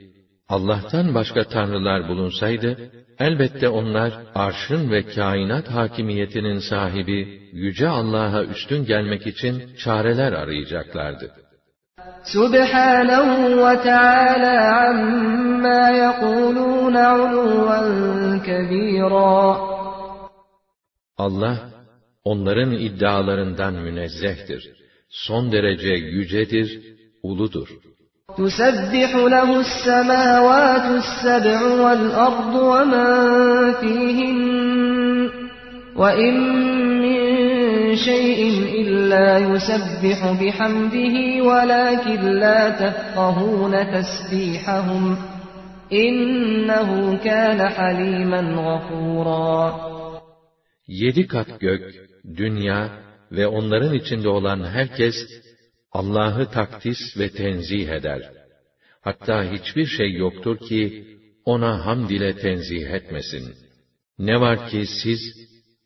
Allah'tan 0.56 1.08
başka 1.18 1.42
tanrılar 1.56 2.02
bulunsaydı, 2.10 2.70
elbette 3.26 3.68
onlar 3.80 4.12
arşın 4.46 4.84
ve 4.92 5.00
kainat 5.16 5.68
hakimiyetinin 5.78 6.60
sahibi 6.72 7.18
yüce 7.66 7.88
Allah'a 8.00 8.42
üstün 8.54 8.82
gelmek 8.86 9.24
için 9.34 9.54
çareler 9.84 10.34
arayacaklardı. 10.42 11.28
Subhanahu 12.36 13.40
ve 13.66 13.74
Teala 13.90 14.56
amma 14.90 15.84
yekulun 16.04 16.96
uluven 17.24 17.90
kebira. 18.48 19.40
Allah 21.26 21.56
onların 22.32 22.72
iddialarından 22.88 23.74
münezzehtir. 23.86 24.62
Son 25.10 25.52
derece 25.52 25.90
yücedir, 26.16 26.70
uludur. 27.24 27.68
تسبح 28.32 29.16
له 29.16 29.60
السماوات 29.60 31.04
السبع 31.04 31.62
والأرض 31.84 32.56
ومن 32.56 33.06
فيهن 33.74 34.40
وإن 35.96 36.34
من 37.02 37.20
شيء 37.96 38.52
إلا 38.82 39.38
يسبح 39.38 40.32
بحمده 40.44 41.16
ولكن 41.44 42.22
لا 42.40 42.70
تفقهون 42.70 43.72
تسبيحهم 43.92 45.18
إنه 45.94 47.18
كان 47.24 47.70
حليما 47.70 48.40
غفورا 48.40 49.74
Yedi 51.04 51.28
kat 51.28 51.48
gök, 51.60 51.82
dünya 52.38 52.90
ve 53.32 53.48
onların 53.48 53.94
içinde 53.94 54.30
olan 54.30 54.64
herkes 54.66 55.16
Allah'ı 56.00 56.46
takdis 56.58 57.00
ve 57.20 57.28
tenzih 57.30 57.88
eder. 57.88 58.22
Hatta 59.02 59.52
hiçbir 59.54 59.86
şey 59.86 60.12
yoktur 60.26 60.58
ki 60.70 60.82
ona 61.46 61.74
hamd 61.86 62.10
ile 62.10 62.32
tenzih 62.44 62.86
etmesin. 62.98 63.46
Ne 64.28 64.36
var 64.46 64.70
ki 64.70 64.82
siz 65.04 65.22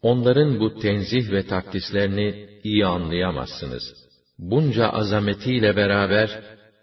onların 0.09 0.51
bu 0.59 0.67
tenzih 0.83 1.25
ve 1.35 1.43
takdislerini 1.53 2.49
iyi 2.63 2.85
anlayamazsınız. 2.85 3.83
Bunca 4.51 4.85
azametiyle 4.99 5.75
beraber 5.75 6.29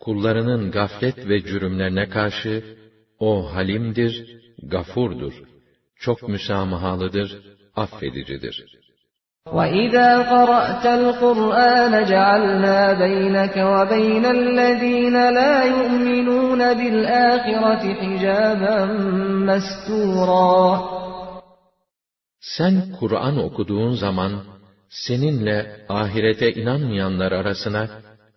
kullarının 0.00 0.70
gaflet 0.70 1.28
ve 1.28 1.40
cürümlerine 1.42 2.08
karşı 2.16 2.54
o 3.18 3.54
halimdir, 3.54 4.12
gafurdur, 4.62 5.34
çok 6.00 6.28
müsamahalıdır, 6.28 7.30
affedicidir.'' 7.76 8.83
وَإِذَا 9.52 10.18
قَرَأْتَ 10.22 10.86
الْقُرْآنَ 10.86 12.04
جَعَلْنَا 12.04 12.92
بَيْنَكَ 12.92 13.56
وَبَيْنَ 13.56 14.24
الَّذ۪ينَ 14.26 15.12
لَا 15.38 15.64
يُؤْمِنُونَ 15.64 16.58
بِالْآخِرَةِ 16.74 17.94
حِجَابًا 17.94 18.84
مَسْتُورًا 19.46 20.84
Sen 22.56 22.82
Kur'an 22.98 23.36
okuduğun 23.44 23.94
zaman 23.94 24.32
seninle 24.88 25.86
ahirete 25.88 26.52
inanmayanlar 26.52 27.32
arasına 27.32 27.86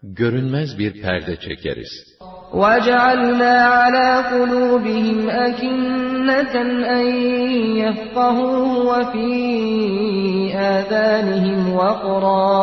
görünmez 0.03 0.79
bir 0.79 1.01
perde 1.01 1.39
çekeriz. 1.39 2.06
وَجَعَلْنَا 2.53 3.55
عَلَى 3.61 4.07
قُلُوبِهِمْ 4.31 5.29
أَكِنَّةً 5.29 6.55
أَنْ 6.95 7.05
يَفْقَهُوهُ 7.75 8.71
وَفِي 8.87 9.35
آذَانِهِمْ 10.55 11.75
وَقْرًا 11.75 12.57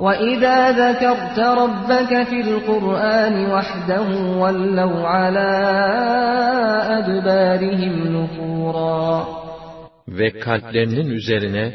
وَإِذَا 0.00 0.58
ذَكَرْتَ 0.92 1.38
رَبَّكَ 1.62 2.12
فِي 2.28 2.38
الْقُرْآنِ 2.40 3.34
وَحْدَهُ 3.52 4.08
وَلَّوْا 4.40 5.00
عَلَى 5.08 5.50
أَدْبَارِهِمْ 6.98 7.94
نُفُورًا 8.22 9.24
Ve 10.08 10.38
kalplerinin 10.40 11.10
üzerine 11.10 11.72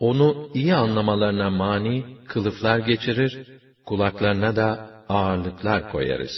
onu 0.00 0.48
iyi 0.54 0.74
anlamalarına 0.74 1.50
mani 1.50 2.04
kılıflar 2.28 2.78
geçirir, 2.78 3.46
kulaklarına 3.86 4.56
da 4.56 4.97
ağırlıklar 5.08 5.90
koyarız. 5.92 6.34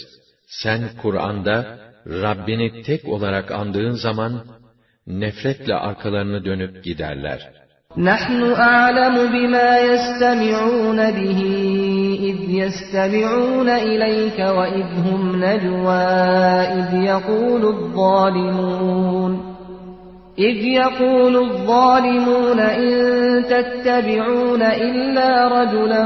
Sen 0.47 0.81
Kur'an'da 1.01 1.79
Rabbini 2.05 2.83
tek 2.83 3.07
olarak 3.07 3.51
andığın 3.51 3.91
zaman 4.07 4.33
nefretle 5.07 5.75
arkalarını 5.75 6.45
dönüp 6.45 6.83
giderler. 6.83 7.41
نَحْنُ 8.11 8.41
أَعْلَمُ 8.69 9.15
بِمَا 9.35 9.71
يَسْتَمِعُونَ 9.91 10.99
بِهِ 11.17 11.39
إِذْ 12.29 12.39
يَسْتَمِعُونَ 12.61 13.67
إِلَيْكَ 13.91 14.37
وَإِذْ 14.57 14.87
هُمْ 15.07 15.21
نَجْوَى 15.43 16.17
إِذْ 16.79 16.89
يَقُولُ 17.11 17.63
الظَّالِمُونَ 17.75 19.33
إذ 20.49 20.55
يقول 20.81 21.35
الظالمون 21.47 22.59
إن 22.59 22.91
تتبعون 23.53 24.61
إلا 24.61 25.31
رجلا 25.57 26.03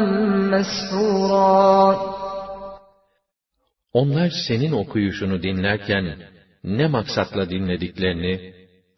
مسحورا 0.54 1.76
onlar 4.02 4.30
senin 4.48 4.72
okuyuşunu 4.84 5.38
dinlerken 5.44 6.06
ne 6.78 6.88
maksatla 6.96 7.44
dinlediklerini, 7.54 8.34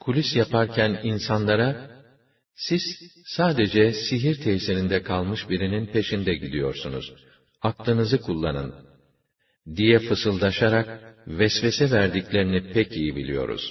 kulis 0.04 0.30
yaparken 0.40 0.92
insanlara, 1.12 1.70
siz 2.68 2.84
sadece 3.38 3.84
sihir 4.06 4.36
tesirinde 4.46 5.00
kalmış 5.10 5.42
birinin 5.50 5.86
peşinde 5.96 6.34
gidiyorsunuz, 6.44 7.06
aklınızı 7.70 8.18
kullanın, 8.28 8.70
diye 9.78 9.98
fısıldaşarak 10.08 10.88
vesvese 11.40 11.86
verdiklerini 11.98 12.60
pek 12.76 12.90
iyi 13.00 13.16
biliyoruz. 13.20 13.66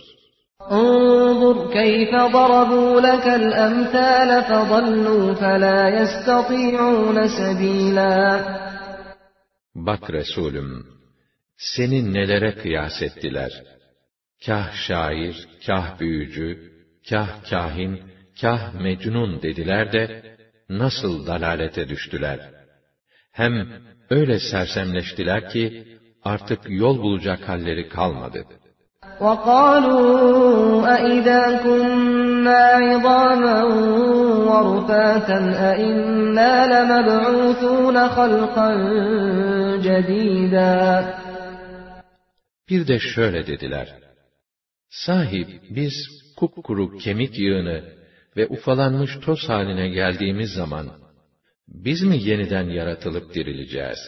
انظر 0.81 1.57
كيف 1.79 2.12
ضربوا 2.37 2.93
لك 3.09 3.27
الأمثال 3.41 4.31
فضلوا 4.51 5.25
فلا 5.35 5.79
يستطيعون 6.01 7.19
سبيلا 7.39 8.15
Bak 9.75 10.11
Resulüm, 10.11 10.96
seni 11.59 12.12
nelere 12.14 12.53
kıyas 12.55 13.03
ettiler? 13.03 13.62
Kah 14.47 14.73
şair, 14.87 15.49
kah 15.66 16.01
büyücü, 16.01 16.49
kah 17.11 17.29
kahin, 17.51 18.01
kah 18.40 18.75
mecnun 18.81 19.42
dediler 19.42 19.92
de, 19.92 20.25
nasıl 20.69 21.27
dalalete 21.27 21.88
düştüler? 21.88 22.40
Hem 23.33 23.53
öyle 24.11 24.38
sersemleştiler 24.38 25.49
ki, 25.51 25.85
artık 26.25 26.59
yol 26.69 26.99
bulacak 27.03 27.49
halleri 27.49 27.88
kalmadı. 27.88 28.45
وَقَالُوا 29.21 30.51
أَإِذَا 30.97 31.42
كُنَّا 31.64 32.62
عِظَامًا 32.85 33.57
وَرُفَاتًا 34.51 35.38
أَإِنَّا 35.73 36.55
لَمَبْعُوثُونَ 36.73 37.97
خَلْقًا 38.09 38.71
جَدِيدًا 39.87 41.05
bir 42.69 42.87
de 42.89 42.99
şöyle 42.99 43.47
dediler. 43.47 43.89
Sahip 44.91 45.49
biz 45.71 45.93
kupkuru 46.37 46.99
kemik 46.99 47.39
yığını 47.39 47.81
ve 48.37 48.47
ufalanmış 48.49 49.11
toz 49.25 49.49
haline 49.49 49.89
geldiğimiz 49.89 50.51
zaman, 50.51 50.87
biz 51.69 52.03
mi 52.03 52.19
yeniden 52.23 52.65
yaratılıp 52.65 53.35
dirileceğiz? 53.35 53.99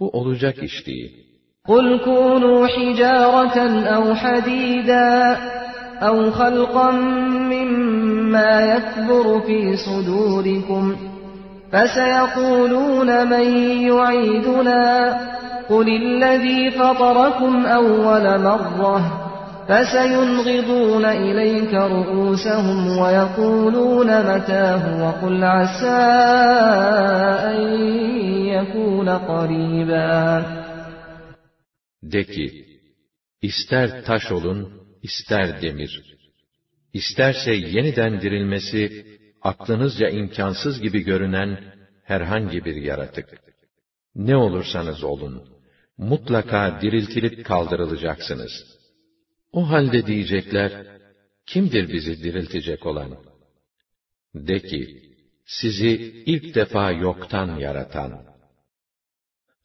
Bu 0.00 0.10
olacak 0.10 0.62
iş 0.62 0.86
değil. 0.86 1.12
قُلْ 1.68 2.00
كُونُوا 2.06 2.68
حِجَارَةً 2.74 3.56
اَوْ 3.96 4.14
حَد۪يدًا 4.20 5.06
اَوْ 6.08 6.16
خَلْقًا 6.30 6.90
مِمَّا 7.52 8.50
يَكْبُرُ 8.74 9.26
ف۪ي 9.46 9.62
صُدُورِكُمْ 9.86 10.84
فَسَيَقُولُونَ 11.72 13.10
مَنْ 13.32 13.46
يُعِيدُنَا 13.90 14.84
قُلِ 15.72 15.88
الَّذ۪ي 16.02 16.60
فَطَرَكُمْ 16.80 17.54
اَوَّلَ 17.80 18.26
مَرَّةٍ 18.48 19.02
فَسَيُنْغِضُونَ 19.68 21.04
اِلَيْكَ 21.04 21.74
رُؤُوسَهُمْ 21.94 22.80
وَيَقُولُونَ 23.00 24.06
مَتَاهُ 24.30 24.82
وَقُلْ 25.04 25.44
عَسَى 25.44 26.02
اَنْ 27.50 27.60
يَكُونَ 28.54 29.08
قَرِيبًا 29.08 30.44
De 32.12 32.24
ki, 32.24 32.64
ister 33.42 34.04
taş 34.04 34.32
olun, 34.32 34.72
ister 35.02 35.62
demir. 35.62 36.00
İsterse 36.92 37.52
yeniden 37.54 38.20
dirilmesi, 38.20 39.04
aklınızca 39.42 40.08
imkansız 40.08 40.80
gibi 40.80 41.00
görünen 41.00 41.58
herhangi 42.04 42.64
bir 42.64 42.76
yaratık. 42.76 43.26
Ne 44.14 44.36
olursanız 44.36 45.04
olun, 45.04 45.42
mutlaka 46.10 46.78
diriltilip 46.82 47.44
kaldırılacaksınız. 47.44 48.52
O 49.52 49.70
halde 49.70 50.06
diyecekler, 50.06 50.72
kimdir 51.46 51.92
bizi 51.92 52.22
diriltecek 52.24 52.86
olan? 52.86 53.12
De 54.34 54.58
ki, 54.58 54.80
sizi 55.46 55.90
ilk 56.26 56.54
defa 56.54 56.92
yoktan 56.92 57.56
yaratan. 57.58 58.12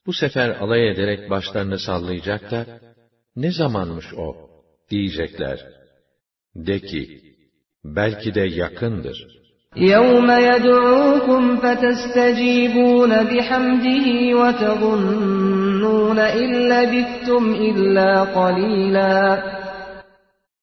Bu 0.06 0.12
sefer 0.12 0.50
alay 0.56 0.88
ederek 0.90 1.30
başlarını 1.30 1.78
sallayacak 1.78 2.50
da, 2.50 2.80
ne 3.36 3.50
zamanmış 3.52 4.06
o, 4.16 4.36
diyecekler. 4.90 5.58
De 6.54 6.80
ki, 6.80 7.20
belki 7.84 8.34
de 8.34 8.40
yakındır.'' 8.40 9.42
يَوْمَ 9.76 10.30
يَدْعُوكُمْ 10.50 11.44
فَتَسْتَجِيبُونَ 11.62 13.12
بِحَمْدِهِ 13.30 14.06
وَتَظُنُّونَ 14.40 15.51
تَظُنُّونَ 15.82 16.18
اِلَّا 16.18 16.84
بِتْتُمْ 16.84 17.54
اِلَّا 17.54 18.24
قَلِيلًا 18.24 19.42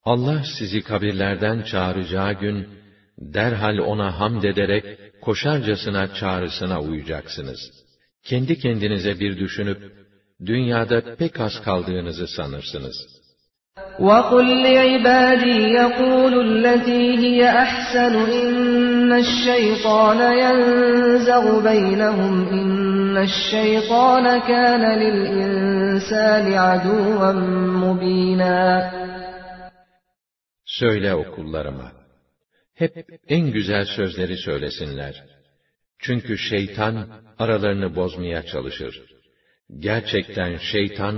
Allah 0.05 0.41
sizi 0.59 0.81
kabirlerden 0.81 1.61
çağıracağı 1.63 2.33
gün, 2.33 2.67
derhal 3.17 3.77
ona 3.79 4.19
hamd 4.19 4.43
ederek, 4.43 4.83
koşarcasına 5.21 6.13
çağrısına 6.13 6.79
uyacaksınız. 6.81 7.59
Kendi 8.23 8.59
kendinize 8.59 9.19
bir 9.19 9.37
düşünüp, 9.39 9.77
dünyada 10.45 11.15
pek 11.15 11.39
az 11.39 11.53
kaldığınızı 11.65 12.27
sanırsınız.'' 12.27 13.07
وَقُلْ 13.99 14.47
لِعِبَادِي 14.65 15.57
يَقُولُوا 15.81 16.43
الَّتِي 16.51 17.03
هِيَ 17.25 17.41
أَحْسَنُ 17.65 18.13
إِنَّ 18.41 19.11
الشَّيْطَانَ 19.25 20.19
يَنزَغُ 20.43 21.43
بَيْنَهُمْ 21.69 22.35
إِنَّ 22.57 22.78
الشَّيْطَانَ 23.17 24.39
كَانَ 24.39 24.81
لِلْاِنْسَانِ 24.99 26.53
عَدُوًا 26.53 27.31
مُب۪ينًا 27.81 28.89
Söyle 30.65 31.15
okullarıma, 31.15 31.91
hep 32.75 32.95
en 33.27 33.51
güzel 33.51 33.85
sözleri 33.85 34.37
söylesinler. 34.37 35.23
Çünkü 35.99 36.37
şeytan 36.37 37.07
aralarını 37.39 37.95
bozmaya 37.95 38.43
çalışır. 38.45 39.01
Gerçekten 39.79 40.57
şeytan, 40.57 41.15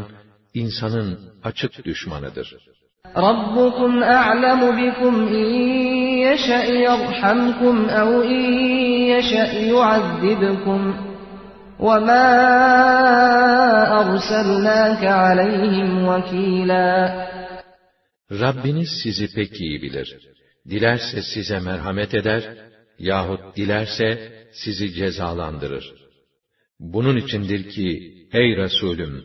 insanın 0.53 1.19
açık 1.43 1.85
düşmanıdır. 1.85 2.55
رَبُّكُمْ 3.15 4.03
أَعْلَمُ 4.21 4.61
بِكُمْ 4.81 5.15
اِنْ 5.39 5.49
يَشَأْ 6.27 6.63
يَرْحَمْكُمْ 6.87 7.75
اَوْ 7.99 8.09
اِنْ 8.23 8.41
يَشَأْ 9.13 9.71
يُعَذِّبْكُمْ 9.73 11.10
وَمَا 11.81 12.27
أَرْسَلْنَاكَ 14.01 15.03
عَلَيْهِمْ 15.05 16.05
وَكِيلًا 16.05 17.13
Rabbiniz 18.31 18.89
sizi 19.03 19.27
pek 19.35 19.61
iyi 19.61 19.81
bilir. 19.81 20.17
Dilerse 20.69 21.21
size 21.33 21.59
merhamet 21.59 22.13
eder 22.13 22.43
yahut 22.99 23.55
dilerse 23.57 24.31
sizi 24.53 24.93
cezalandırır. 24.93 25.83
Bunun 26.79 27.17
içindir 27.17 27.69
ki 27.69 28.13
ey 28.33 28.57
Resulüm 28.57 29.23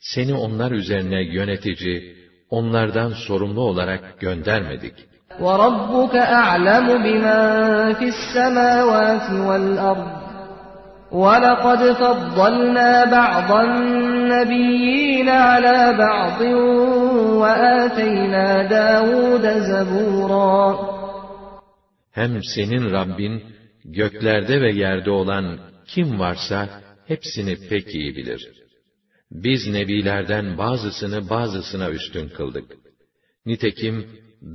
seni 0.00 0.34
onlar 0.34 0.72
üzerine 0.72 1.34
yönetici, 1.34 2.16
onlardan 2.50 3.12
sorumlu 3.28 3.60
olarak 3.60 4.20
göndermedik. 4.20 4.94
وَرَبُّكَ 5.40 6.16
أَعْلَمُ 6.42 6.86
بِمَنْ 7.06 7.92
فِي 7.94 8.10
السَّمَاوَاتِ 8.14 9.28
وَالْأَرْضِ 9.48 10.17
وَلَقَدْ 11.12 11.80
فَضَّلْنَا 12.02 13.04
بَعْضَ 13.04 13.50
النَّبِيِّينَ 13.68 15.28
عَلَى 15.28 15.96
بَعْضٍ 16.04 16.40
وَآتَيْنَا 17.40 18.62
دَاوُودَ 18.68 19.42
زَبُورًا 19.42 20.78
Hem 22.12 22.40
senin 22.54 22.90
Rabbin, 22.90 23.42
göklerde 23.84 24.60
ve 24.60 24.72
yerde 24.72 25.10
olan 25.10 25.58
kim 25.86 26.18
varsa 26.20 26.68
hepsini 27.06 27.68
pek 27.68 27.94
iyi 27.94 28.16
bilir. 28.16 28.48
Biz 29.30 29.66
nebilerden 29.68 30.58
bazısını 30.58 31.28
bazısına 31.30 31.90
üstün 31.90 32.28
kıldık. 32.28 32.72
Nitekim 33.46 34.06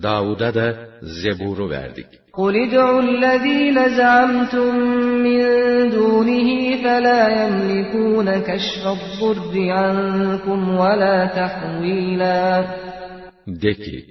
Davud'a 0.04 0.54
da 0.56 0.90
Zebur'u 1.02 1.70
verdik. 1.70 2.08
قُلِ 2.40 2.56
ادْعُوا 2.68 3.02
الَّذ۪ينَ 3.10 3.78
زَعَمْتُمْ 4.00 4.70
مِنْ 5.26 5.42
دُونِهِ 5.96 6.48
فَلَا 6.84 7.22
يَمْلِكُونَ 7.42 8.28
كَشْفَ 8.50 8.84
الضُّرِّ 8.98 9.54
عَنْكُمْ 9.82 10.60
وَلَا 10.82 11.18
تَحْو۪يلًا 11.38 12.66
De 13.48 13.74
ki, 13.74 14.06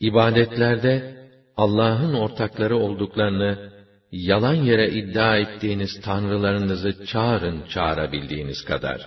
ibadetlerde 0.00 1.14
Allah'ın 1.56 2.14
ortakları 2.14 2.76
olduklarını 2.76 3.70
yalan 4.12 4.54
yere 4.54 4.90
iddia 4.90 5.36
ettiğiniz 5.36 5.90
tanrılarınızı 6.04 7.06
çağırın 7.06 7.62
çağırabildiğiniz 7.68 8.64
kadar. 8.64 9.00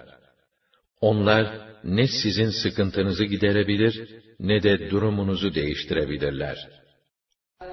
Onlar 1.01 1.45
ne 1.83 2.07
sizin 2.07 2.49
sıkıntınızı 2.63 3.23
giderebilir 3.25 3.93
ne 4.39 4.63
de 4.63 4.89
durumunuzu 4.91 5.55
değiştirebilirler.'' 5.55 6.76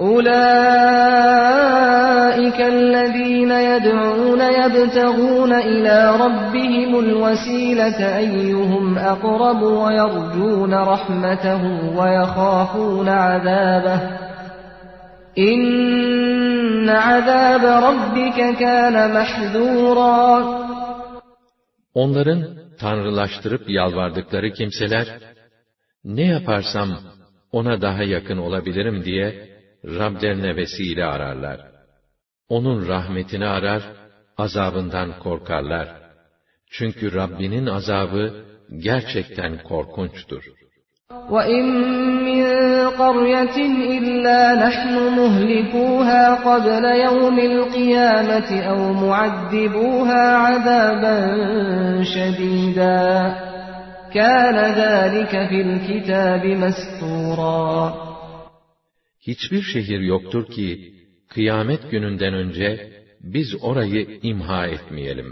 أولئك 0.01 2.61
الذين 2.61 3.51
يدعون 3.51 4.41
يبتغون 4.41 5.53
إلى 5.53 6.17
ربهم 6.21 6.99
الوسيلة 6.99 8.19
أيهم 8.19 8.99
أقرب 8.99 9.63
ويرجون 9.63 10.75
رحمته 10.75 11.65
ويخافون 11.97 13.09
عذابه 13.09 14.01
إن 15.39 16.89
عذاب 16.89 17.65
ربك 17.89 18.55
كان 18.65 19.13
محذورا 19.15 20.65
Onların 22.03 22.41
tanrılaştırıp 22.81 23.65
yalvardıkları 23.71 24.49
kimseler, 24.53 25.07
ne 26.05 26.23
yaparsam 26.23 26.89
ona 27.53 27.81
daha 27.81 28.03
yakın 28.03 28.39
olabilirim 28.39 29.03
diye 29.05 29.49
Rablerine 29.85 30.57
vesile 30.57 31.05
ararlar. 31.05 31.61
Onun 32.49 32.88
rahmetini 32.88 33.47
arar, 33.47 33.83
azabından 34.38 35.18
korkarlar. 35.23 35.88
Çünkü 36.70 37.14
Rabbinin 37.14 37.66
azabı 37.66 38.44
gerçekten 38.79 39.62
korkunçtur. 39.68 40.44
وَاِنْ 41.31 41.66
مِنْ 42.29 42.44
قَرْيَةٍ 43.01 43.57
اِلَّا 43.97 44.55
نَحْنُ 44.68 44.94
مُهْلِكُوهَا 45.18 46.25
قَبْلَ 46.49 46.85
يَوْمِ 47.07 47.38
الْقِيَامَةِ 47.53 48.51
اَوْ 48.73 48.81
مُعَذِّبُوهَا 49.05 50.23
عَذَابًا 50.44 51.16
شَدِيدًا 52.14 53.03
كَانَ 54.14 54.57
ذَٰلِكَ 54.83 55.31
فِي 55.49 55.61
الْكِتَابِ 55.68 56.42
مَسْطُورًا 56.64 58.13
hiçbir 59.29 59.63
şehir 59.73 60.01
yoktur 60.15 60.45
ki, 60.55 60.69
kıyamet 61.35 61.83
gününden 61.93 62.35
önce 62.35 62.69
biz 63.35 63.49
orayı 63.63 64.03
imha 64.23 64.63
etmeyelim 64.67 65.31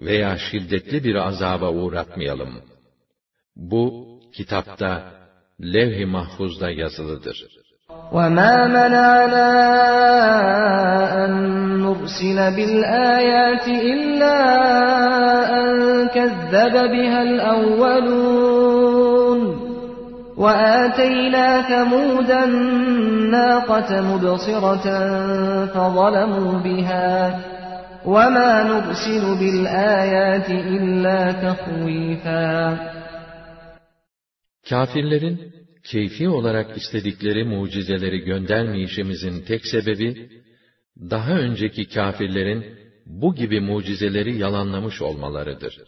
veya 0.00 0.32
şiddetli 0.50 0.98
bir 1.06 1.14
azaba 1.28 1.68
uğratmayalım. 1.80 2.52
Bu, 3.56 3.82
kitapta, 4.36 4.92
levh-i 5.74 6.06
mahfuzda 6.16 6.70
yazılıdır. 6.82 7.38
وَمَا 8.18 8.52
مَنَعَنَا 8.76 9.48
أَن 11.22 11.32
نُرْسِلَ 11.84 12.38
بِالْآيَاتِ 12.56 13.66
إِلَّا 13.92 14.36
أَن 15.58 15.68
كَذَّبَ 16.16 16.74
بِهَا 16.94 17.20
الْأَوَّلُونَ 17.30 18.71
وَآتَيْنَا 20.36 21.48
ثَمُودَ 21.70 22.30
النَّاقَةَ 22.30 23.90
مُبْصِرَةً 24.10 24.86
فَظَلَمُوا 25.74 26.52
بِهَا 26.66 27.10
وَمَا 28.06 28.50
نُرْسِلُ 28.62 29.24
بِالْآيَاتِ 29.40 30.48
إِلَّا 30.50 31.32
تَخْوِيفًا 31.32 32.52
Kafirlerin 34.68 35.52
keyfi 35.84 36.28
olarak 36.28 36.76
istedikleri 36.76 37.44
mucizeleri 37.44 38.18
göndermeyişimizin 38.18 39.42
tek 39.48 39.66
sebebi, 39.66 40.30
daha 41.10 41.32
önceki 41.32 41.88
kafirlerin 41.88 42.64
bu 43.06 43.34
gibi 43.34 43.60
mucizeleri 43.60 44.36
yalanlamış 44.38 45.02
olmalarıdır. 45.02 45.80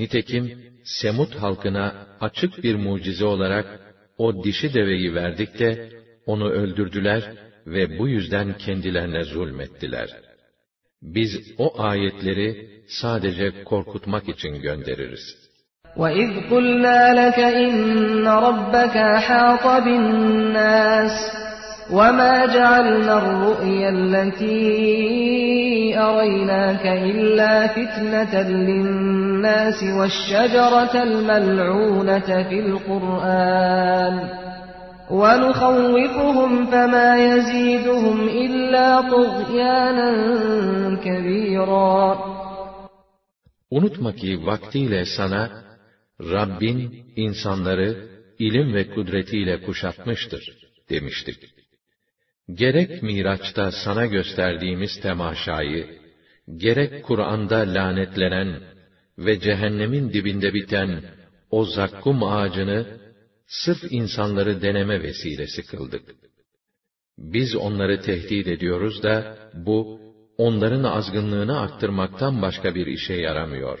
Nitekim 0.00 0.44
Semut 0.84 1.34
halkına 1.34 2.06
açık 2.20 2.62
bir 2.64 2.74
mucize 2.86 3.24
olarak 3.34 3.66
o 4.18 4.44
dişi 4.44 4.74
deveyi 4.74 5.14
verdik 5.14 5.58
de 5.58 5.68
onu 6.26 6.48
öldürdüler 6.50 7.22
ve 7.66 7.98
bu 7.98 8.08
yüzden 8.08 8.56
kendilerine 8.58 9.22
zulmettiler. 9.24 10.08
Biz 11.02 11.30
o 11.58 11.74
ayetleri 11.82 12.48
sadece 12.88 13.64
korkutmak 13.64 14.28
için 14.28 14.60
göndeririz. 14.62 15.26
وَإِذْ 15.96 16.32
قُلْنَا 16.50 17.00
لَكَ 17.20 17.38
إِنَّ 17.64 18.24
رَبَّكَ 18.48 18.96
أَحَاطَ 19.18 19.64
بِالنَّاسِ 19.86 21.14
وَمَا 21.90 22.34
جَعَلْنَا 22.56 23.14
الرُّؤْيَا 23.22 23.88
الَّتِي 23.98 24.44
أَرَيْنَاكَ 26.08 26.84
إِلَّا 27.10 27.54
فِتْنَةً 27.66 28.32
لِلنَّاسِ 28.42 29.25
النَّاسِ 29.46 29.80
وَالشَّجَرَةَ 29.98 30.94
الْمَلْعُونَةَ 31.08 32.28
فِي 32.48 32.58
الْقُرْآنِ 32.66 34.14
وَنُخَوِّفُهُمْ 35.20 36.50
فَمَا 36.70 37.10
يَزِيدُهُمْ 37.32 38.18
إِلَّا 38.28 39.00
طُغْيَانًا 39.00 40.10
كَبِيرًا 41.04 42.16
Unutma 43.70 44.12
ki 44.14 44.40
vaktiyle 44.46 45.04
sana 45.16 45.50
Rabbin 46.20 46.92
insanları 47.16 48.06
ilim 48.38 48.74
ve 48.74 48.94
kudretiyle 48.94 49.62
kuşatmıştır 49.62 50.52
demiştik. 50.90 51.36
Gerek 52.54 53.02
Miraç'ta 53.02 53.70
sana 53.84 54.06
gösterdiğimiz 54.06 55.00
temaşayı, 55.02 55.86
gerek 56.56 57.04
Kur'an'da 57.04 57.56
lanetlenen 57.56 58.48
ve 59.18 59.40
cehennemin 59.40 60.12
dibinde 60.12 60.54
biten 60.54 60.90
o 61.50 61.64
zakkum 61.64 62.22
ağacını 62.22 62.96
sırf 63.46 63.84
insanları 63.92 64.62
deneme 64.62 65.02
vesilesi 65.02 65.66
kıldık. 65.66 66.02
Biz 67.18 67.56
onları 67.56 68.02
tehdit 68.02 68.46
ediyoruz 68.48 69.02
da 69.02 69.36
bu 69.54 69.98
onların 70.38 70.82
azgınlığını 70.84 71.60
arttırmaktan 71.60 72.42
başka 72.42 72.74
bir 72.74 72.86
işe 72.86 73.14
yaramıyor. 73.14 73.78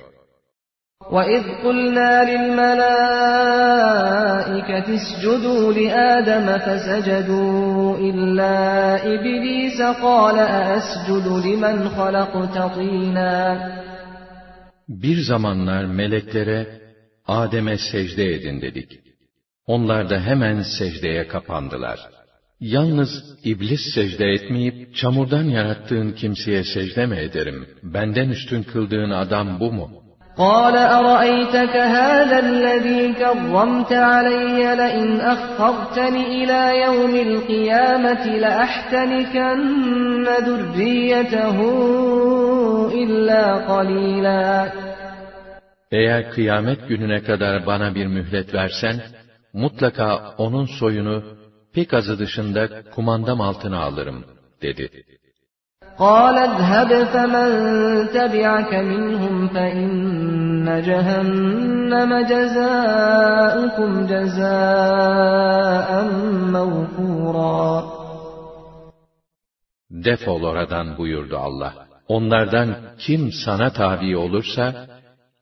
وَإِذْ 1.16 1.44
قُلْنَا 1.64 2.12
لِلْمَلَائِكَةِ 2.30 4.86
اسْجُدُوا 5.00 5.64
لِآدَمَ 5.78 6.46
فَسَجَدُوا 6.66 7.74
إِلَّا 8.10 8.56
إِبْلِيسَ 9.14 9.78
قَالَ 10.04 10.36
أَأَسْجُدُ 10.60 11.26
لِمَنْ 11.46 11.76
خَلَقْتَ 11.96 12.56
طِينًا 12.76 13.38
bir 14.88 15.18
zamanlar 15.22 15.84
meleklere 15.84 16.80
Adem'e 17.26 17.78
secde 17.78 18.34
edin 18.34 18.60
dedik. 18.60 18.98
Onlar 19.66 20.10
da 20.10 20.20
hemen 20.20 20.62
secdeye 20.78 21.28
kapandılar. 21.28 22.00
Yalnız 22.60 23.10
iblis 23.44 23.80
secde 23.94 24.26
etmeyip 24.28 24.94
çamurdan 24.96 25.44
yarattığın 25.44 26.12
kimseye 26.12 26.64
secde 26.64 27.06
mi 27.06 27.16
ederim? 27.16 27.68
Benden 27.82 28.28
üstün 28.28 28.62
kıldığın 28.62 29.10
adam 29.10 29.60
bu 29.60 29.72
mu?'' 29.72 30.02
قال 30.38 30.76
أرأيتك 30.76 31.76
هذا 31.76 32.38
الذي 32.38 33.12
كرمت 33.14 33.92
علي 33.92 34.76
لئن 34.76 35.20
أخرتني 35.20 36.44
إلى 36.44 36.80
يوم 36.82 37.14
القيامة 37.16 38.26
لأحتنكن 38.36 40.24
ذريته 40.24 41.58
إلا 42.94 43.66
قليلا 43.74 44.68
Eğer 45.92 46.30
kıyamet 46.30 46.88
gününe 46.88 47.22
kadar 47.22 47.66
bana 47.66 47.94
bir 47.94 48.06
mühlet 48.06 48.54
versen, 48.54 49.00
mutlaka 49.52 50.20
onun 50.38 50.64
soyunu 50.80 51.22
pek 51.74 51.94
azı 51.94 52.18
dışında 52.18 52.68
kumandam 52.94 53.40
altına 53.40 53.80
alırım, 53.80 54.24
dedi. 54.62 54.88
قال 55.98 56.36
اذهب 56.38 57.04
فمن 57.04 57.50
تبعك 58.06 58.74
منهم 58.74 59.48
فإن 59.48 60.82
جهنم 60.82 62.10
جزاؤكم 62.32 64.06
جزاء 64.12 65.88
موفورا 66.56 67.96
Defol 70.04 70.42
oradan 70.42 70.98
buyurdu 70.98 71.36
Allah. 71.38 71.72
Onlardan 72.08 72.68
kim 72.98 73.30
sana 73.44 73.72
tabi 73.72 74.16
olursa, 74.16 74.86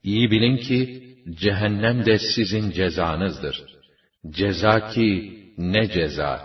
iyi 0.03 0.31
bilin 0.31 0.57
ki 0.57 0.81
cehennem 1.43 2.07
de 2.07 2.19
sizin 2.35 2.71
cezanızdır. 2.71 3.57
Ceza 4.31 4.89
ki 4.89 5.11
ne 5.59 5.89
ceza, 5.89 6.41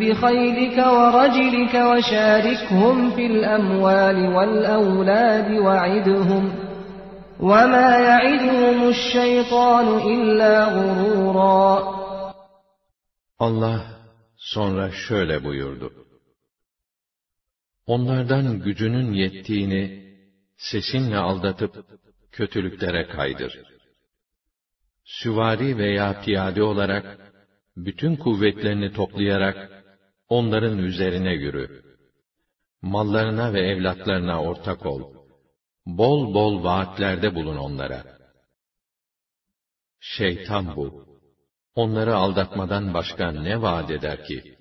بخيلك 0.01 0.79
ورجلك 0.87 1.75
وشاركهم 1.75 3.11
في 3.11 3.27
الأموال 3.27 4.17
والأولاد 4.37 5.51
وعدهم 5.51 6.53
وما 7.41 7.99
يعدهم 7.99 8.89
الشيطان 8.89 9.99
إلا 10.13 10.65
غرورا 10.65 11.95
Allah 13.41 13.81
sonra 14.37 14.91
şöyle 14.91 15.45
buyurdu. 15.45 15.93
Onlardan 17.87 18.59
gücünün 18.61 19.13
yettiğini 19.13 20.05
sesinle 20.57 21.19
aldatıp 21.19 21.73
kötülüklere 22.39 23.03
kaydır. 23.17 23.55
Süvari 25.19 25.71
veya 25.79 26.21
piyade 26.25 26.63
olarak, 26.63 27.07
bütün 27.77 28.17
kuvvetlerini 28.17 28.93
toplayarak, 28.93 29.85
onların 30.29 30.79
üzerine 30.79 31.35
yürü. 31.45 31.67
Mallarına 32.83 33.53
ve 33.55 33.61
evlatlarına 33.73 34.37
ortak 34.43 34.87
ol. 34.87 35.03
Bol 35.87 36.35
bol 36.35 36.65
vaatlerde 36.65 37.35
bulun 37.35 37.57
onlara. 37.57 38.01
Şeytan 40.01 40.77
bu. 40.77 40.87
Onları 41.75 42.15
aldatmadan 42.17 42.95
başka 42.95 43.31
ne 43.33 43.63
vaat 43.63 43.91
eder 43.91 44.25
ki?' 44.25 44.54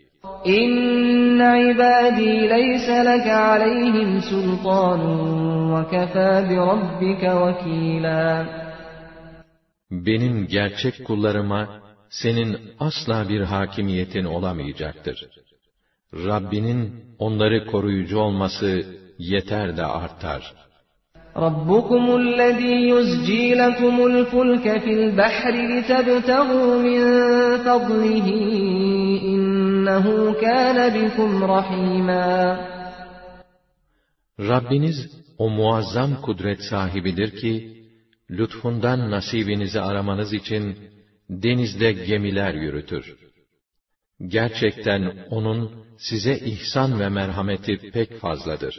İnne 0.60 1.52
ibadî 1.72 2.34
leyse 2.54 2.98
leke 3.08 3.34
aleyhim 3.54 4.10
sultanun 4.32 5.20
ve 5.74 5.82
kefâ 5.94 6.30
bi 6.50 6.56
rabbike 6.68 7.30
vekîlâ. 7.46 8.26
Benim 9.92 10.48
gerçek 10.48 11.06
kullarıma 11.08 11.62
senin 12.10 12.50
asla 12.88 13.30
bir 13.30 13.42
hakimiyetin 13.42 14.24
olamayacaktır. 14.26 15.18
Rabbinin 16.14 16.80
onları 17.20 17.66
koruyucu 17.72 18.20
olması 18.20 18.84
yeter 19.20 19.78
de 19.78 19.86
artar. 19.86 20.44
رَبُّكُمُ 21.36 22.06
الَّذ۪ي 22.22 22.76
يُزْجِي 22.94 23.46
لَكُمُ 23.64 23.96
الْفُلْكَ 24.12 24.66
فِي 24.84 24.92
الْبَحْرِ 25.00 25.54
لِتَبْتَغُوا 25.72 26.72
مِنْ 26.88 27.00
فَضْلِهِ 27.66 28.28
İnnehu 29.84 30.38
kâne 30.46 30.86
bikum 30.98 31.32
rahîmâ. 31.56 32.32
Rabbiniz 34.40 34.98
o 35.38 35.50
muazzam 35.50 36.12
kudret 36.26 36.62
sahibidir 36.72 37.32
ki, 37.42 37.54
lütfundan 38.30 39.12
nasibinizi 39.12 39.82
aramanız 39.82 40.34
için 40.34 40.64
denizde 41.30 41.92
gemiler 41.92 42.54
yürütür. 42.54 43.06
Gerçekten 44.28 45.02
O'nun 45.30 45.72
size 45.98 46.36
ihsan 46.52 47.00
ve 47.00 47.10
merhameti 47.10 47.78
pek 47.94 48.20
fazladır. 48.20 48.76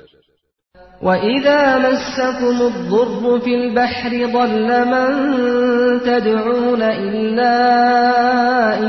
وَإِذَا 1.03 1.61
مَسَّكُمُ 1.87 2.57
الضُّرُّ 2.73 3.25
فِي 3.45 3.53
الْبَحْرِ 3.63 4.13
ضَلَّ 4.37 4.69
مَن 4.95 5.11
تَدْعُونَ 6.11 6.83
إِلَّا 7.07 7.57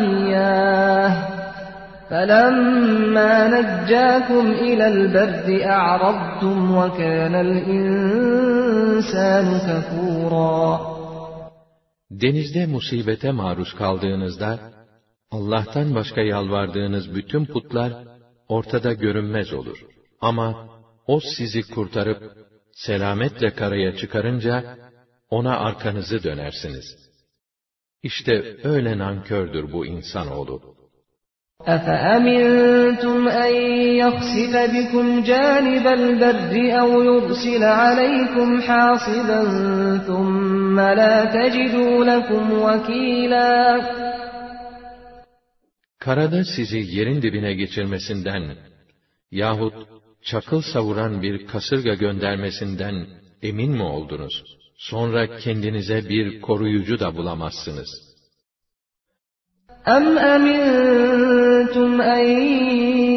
إِيَّاهُ 0.03 1.34
فَلَمَّا 2.09 3.33
نَجَّاكُمْ 3.55 4.45
إِلَى 4.67 4.85
الْبَرِّ 4.93 5.45
أَعْرَضْتُمْ 5.79 6.57
وَكَانَ 6.77 7.35
الْإِنْسَانُ 7.47 9.47
كَفُورًا 9.67 10.65
Denizde 12.11 12.65
musibete 12.67 13.31
maruz 13.31 13.73
kaldığınızda, 13.73 14.59
Allah'tan 15.31 15.95
başka 15.95 16.21
yalvardığınız 16.21 17.15
bütün 17.15 17.45
putlar 17.45 17.93
ortada 18.47 18.93
görünmez 18.93 19.53
olur. 19.53 19.77
Ama 20.21 20.69
o 21.07 21.19
sizi 21.37 21.73
kurtarıp 21.73 22.17
selametle 22.71 23.53
karaya 23.53 23.95
çıkarınca 23.95 24.75
ona 25.29 25.57
arkanızı 25.59 26.23
dönersiniz. 26.23 26.85
İşte 28.03 28.57
öyle 28.63 28.97
nankördür 28.97 29.71
bu 29.73 29.85
insanoğlu. 29.85 30.74
أَفَأَمِنْتُمْ 31.61 33.27
أَنْ 33.27 33.53
يَخْسِفَ 34.03 34.53
بِكُمْ 34.75 35.23
جَانِبَ 35.23 35.85
الْبَرِّ 35.99 36.51
أَوْ 36.81 36.89
يُرْسِلَ 37.09 37.63
عَلَيْكُمْ 37.63 38.61
حَاصِبًا 38.61 39.41
ثُمَّ 40.07 40.79
لَا 40.79 41.15
تَجِدُوا 41.25 42.05
لَكُمْ 42.05 42.43
وَكِيلًا 42.51 43.81
Karada 45.99 46.43
sizi 46.55 46.77
yerin 46.77 47.21
dibine 47.21 47.53
geçirmesinden 47.53 48.43
yahut 49.31 49.73
çakıl 50.23 50.61
savuran 50.73 51.21
bir 51.21 51.47
kasırga 51.47 51.93
göndermesinden 51.93 53.07
emin 53.41 53.71
mi 53.71 53.83
oldunuz? 53.83 54.43
Sonra 54.77 55.37
kendinize 55.37 56.09
bir 56.09 56.41
koruyucu 56.41 56.99
da 56.99 57.17
bulamazsınız. 57.17 57.89
أَمْ 59.87 60.05
أَمِنْتُمْ 60.33 61.34
أن 62.01 62.25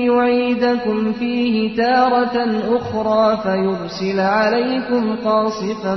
يعيدكم 0.07 1.12
فيه 1.12 1.76
تارة 1.76 2.37
أخرى 2.79 3.43
فيرسل 3.43 4.20
عليكم 4.20 5.16
قاصفا 5.16 5.95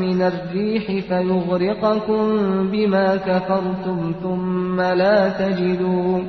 من 0.00 0.22
الريح 0.22 1.06
فيغرقكم 1.08 2.26
بما 2.70 3.16
كفرتم 3.16 4.14
ثم 4.22 4.80
لا 4.80 5.28
تجدوا 5.28 6.20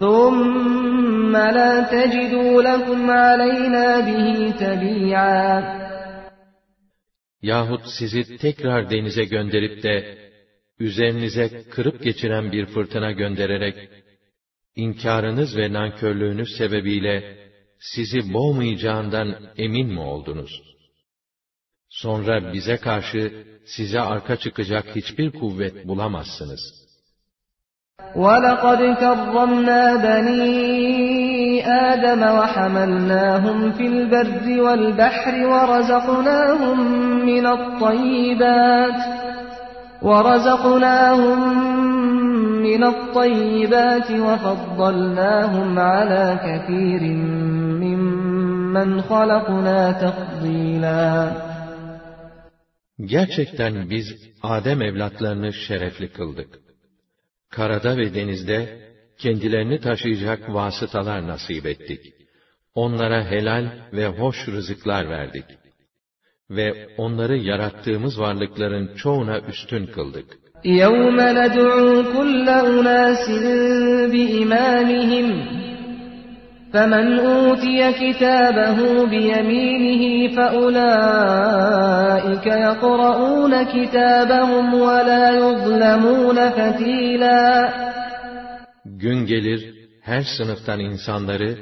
ثم 0.00 1.36
لا 1.36 1.82
تجدوا 1.90 2.62
لكم 2.62 3.10
علينا 3.10 4.00
به 4.00 4.50
تبيعا 4.50 5.86
Yahut 7.42 7.80
sizi 7.98 8.36
tekrar 8.38 8.90
denize 8.90 9.24
gönderip 9.24 9.82
de 9.82 10.16
üzerinize 10.80 11.50
kırıp 11.70 12.02
geçiren 12.02 12.52
bir 12.52 12.66
fırtına 12.66 13.12
göndererek 13.12 13.74
İnkarınız 14.84 15.56
ve 15.56 15.72
nankörlüğünüz 15.72 16.48
sebebiyle 16.58 17.14
sizi 17.94 18.32
boğmayacağından 18.34 19.28
emin 19.56 19.88
mi 19.94 20.00
oldunuz? 20.00 20.62
Sonra 21.88 22.52
bize 22.52 22.76
karşı 22.76 23.44
size 23.76 24.00
arka 24.00 24.36
çıkacak 24.36 24.84
hiçbir 24.96 25.30
kuvvet 25.40 25.88
bulamazsınız. 25.88 26.60
وَلَقَدْ 28.16 28.80
كَرَّمْنَا 29.04 29.84
بَنِي 30.08 30.46
آدَمَ 31.92 32.22
وَحَمَلْنَاهُمْ 32.40 33.58
فِي 33.76 33.84
الْبَرِّ 33.94 34.46
وَالْبَحْرِ 34.64 35.34
وَرَزَقْنَاهُمْ 35.52 36.78
مِنَ 37.30 37.44
الطَّيِّبَاتِ 37.58 39.00
وَرَزَقْنَاهُمْ 40.02 41.38
مِنَ 42.62 42.82
الطَّيِّبَاتِ 42.84 44.10
وَفَضَّلْنَاهُمْ 44.10 45.78
عَلَى 45.78 46.26
كَثِيرٍ 46.44 47.00
مِّمَّنْ 47.80 49.00
خَلَقْنَا 49.00 49.92
تَفْضِيلًا 50.00 51.32
Gerçekten 53.04 53.90
biz 53.90 54.06
Adem 54.42 54.82
evlatlarını 54.82 55.52
şerefli 55.52 56.12
kıldık. 56.12 56.58
Karada 57.50 57.96
ve 57.96 58.14
denizde 58.14 58.80
kendilerini 59.18 59.80
taşıyacak 59.80 60.54
vasıtalar 60.54 61.26
nasip 61.28 61.66
ettik. 61.66 62.00
Onlara 62.74 63.24
helal 63.30 63.64
ve 63.92 64.06
hoş 64.08 64.48
rızıklar 64.48 65.08
verdik.'' 65.08 65.65
ve 66.50 66.72
onları 66.98 67.36
yarattığımız 67.36 68.20
varlıkların 68.20 68.94
çoğuna 68.96 69.40
üstün 69.40 69.86
kıldık. 69.86 70.24
يَوْمَ 70.64 71.18
نَدْعُو 71.40 72.02
كُلَّ 72.16 72.48
أُنَاسٍ 72.68 73.26
بِإِمَامِهِمْ 74.12 75.28
فَمَنْ 76.72 77.08
أُوتِيَ 77.32 77.80
كِتَابَهُ 78.02 78.78
بِيَمِينِهِ 79.12 80.02
فَأُولَٰئِكَ 80.36 82.46
يَقْرَؤُونَ 82.66 83.52
كِتَابَهُمْ 83.74 84.66
وَلَا 84.88 85.26
يُظْلَمُونَ 85.40 86.38
فَتِيلًا 86.50 87.44
Gün 88.84 89.26
gelir, 89.26 89.74
her 90.02 90.22
sınıftan 90.38 90.80
insanları, 90.80 91.56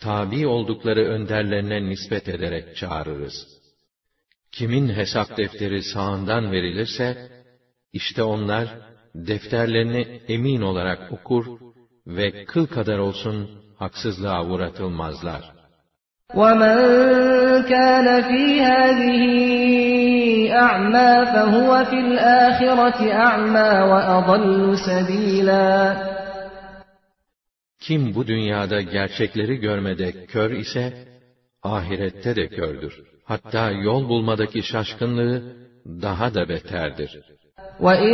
tabi 0.00 0.46
oldukları 0.46 1.00
önderlerine 1.04 1.88
nispet 1.88 2.28
ederek 2.28 2.76
çağırırız. 2.76 3.57
Kimin 4.52 4.88
hesap 4.88 5.36
defteri 5.36 5.82
sağından 5.82 6.52
verilirse, 6.52 7.28
işte 7.92 8.22
onlar 8.22 8.68
defterlerini 9.14 10.20
emin 10.28 10.60
olarak 10.62 11.12
okur 11.12 11.44
ve 12.06 12.44
kıl 12.44 12.66
kadar 12.66 12.98
olsun 12.98 13.50
haksızlığa 13.78 14.46
uğratılmazlar. 14.46 15.52
وَمَنْ 16.40 16.76
كَانَ 17.72 18.06
فِي 18.28 18.44
هَذِهِ 18.70 19.22
أَعْمَى 20.66 21.12
فَهُوَ 21.32 21.70
فِي 21.90 21.98
الْآخِرَةِ 22.08 23.00
أَعْمَى 23.28 23.70
وَأَضَلُّ 23.90 24.76
سَب۪يلًا 24.88 26.08
Kim 27.80 28.14
bu 28.14 28.26
dünyada 28.26 28.80
gerçekleri 28.80 29.54
görmede 29.56 30.26
kör 30.26 30.50
ise, 30.50 31.04
ahirette 31.62 32.36
de 32.36 32.48
kördür 32.48 33.02
hatta 33.32 33.64
yol 33.86 34.02
bulmadaki 34.10 34.60
şaşkınlığı 34.72 35.34
daha 36.04 36.26
da 36.34 36.48
beterdir. 36.48 37.10
وَاِنْ 37.80 38.08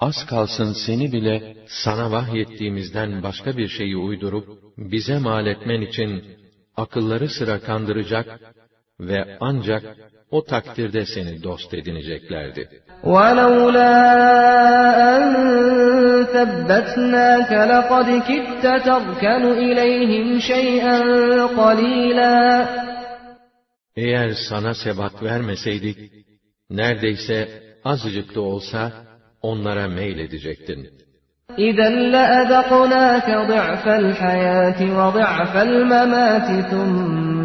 Az 0.00 0.26
kalsın 0.30 0.72
seni 0.86 1.12
bile 1.12 1.56
sana 1.84 2.10
vahyettiğimizden 2.10 3.22
başka 3.22 3.56
bir 3.58 3.68
şeyi 3.68 3.96
uydurup 3.96 4.46
bize 4.92 5.18
mal 5.18 5.46
etmen 5.46 5.80
için 5.90 6.10
akılları 6.76 7.28
sıra 7.28 7.56
kandıracak 7.68 8.26
ve 9.00 9.36
ancak 9.40 9.84
o 10.30 10.44
takdirde 10.44 11.06
seni 11.06 11.42
dost 11.42 11.74
edineceklerdi. 11.74 12.82
Eğer 23.96 24.30
sana 24.48 24.74
sebat 24.74 25.22
vermeseydik, 25.22 25.96
neredeyse 26.70 27.48
azıcık 27.84 28.34
da 28.34 28.40
olsa 28.40 28.92
onlara 29.42 29.88
meyledecektin. 29.88 30.90
اِذَا 31.68 31.88
لَأَذَقْنَاكَ 32.14 33.28
ضِعْفَ 33.52 33.84
الْحَيَاةِ 34.02 34.78
وَضِعْفَ 34.98 35.52
الْمَمَاتِ 35.68 36.48
ثُمَّ 36.70 37.35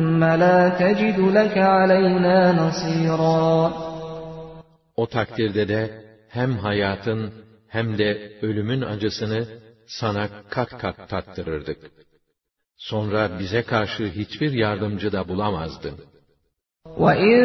o 5.02 5.04
takdirde 5.18 5.68
de 5.68 5.82
hem 6.38 6.52
hayatın 6.58 7.34
hem 7.68 7.98
de 7.98 8.34
ölümün 8.42 8.82
acısını 8.82 9.42
sana 9.88 10.28
kat 10.50 10.70
kat 10.82 11.10
tattırırdık. 11.10 11.78
Sonra 12.78 13.30
bize 13.40 13.64
karşı 13.64 14.04
hiçbir 14.20 14.52
yardımcı 14.52 15.12
da 15.12 15.28
bulamazdın. 15.30 15.96
وَاِنْ 17.04 17.36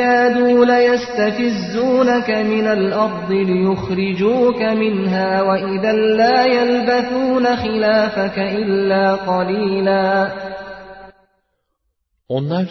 كَادُوا 0.00 0.60
لَيَسْتَفِزُّونَكَ 0.72 2.28
مِنَ 2.52 2.66
الْأَرْضِ 2.78 3.30
لِيُخْرِجُوكَ 3.50 4.60
مِنْهَا 4.82 5.30
وَاِذَا 5.48 5.92
لَا 6.20 6.36
يَلْبَثُونَ 6.58 7.44
خِلَافَكَ 7.64 8.36
اِلَّا 8.60 9.04
قَلِيلًا 9.30 10.08
onlar, 12.36 12.68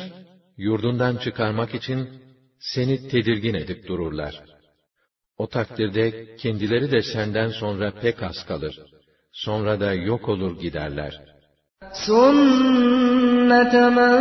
yurdundan 0.58 1.16
çıkarmak 1.18 1.76
için 1.76 1.99
seni 2.74 3.08
tedirgin 3.12 3.53
edip 3.53 3.88
dururlar. 3.88 4.34
O 5.38 5.47
takdirde 5.47 6.36
kendileri 6.36 6.91
de 6.91 7.01
senden 7.14 7.49
sonra 7.60 7.93
pek 8.01 8.24
az 8.24 8.45
kalır. 8.47 8.76
Sonra 9.34 9.80
da 9.80 9.93
yok 9.93 10.30
olur 10.30 10.60
giderler. 10.60 11.14
سُنَّةَ 12.08 13.74
مَنْ 13.99 14.16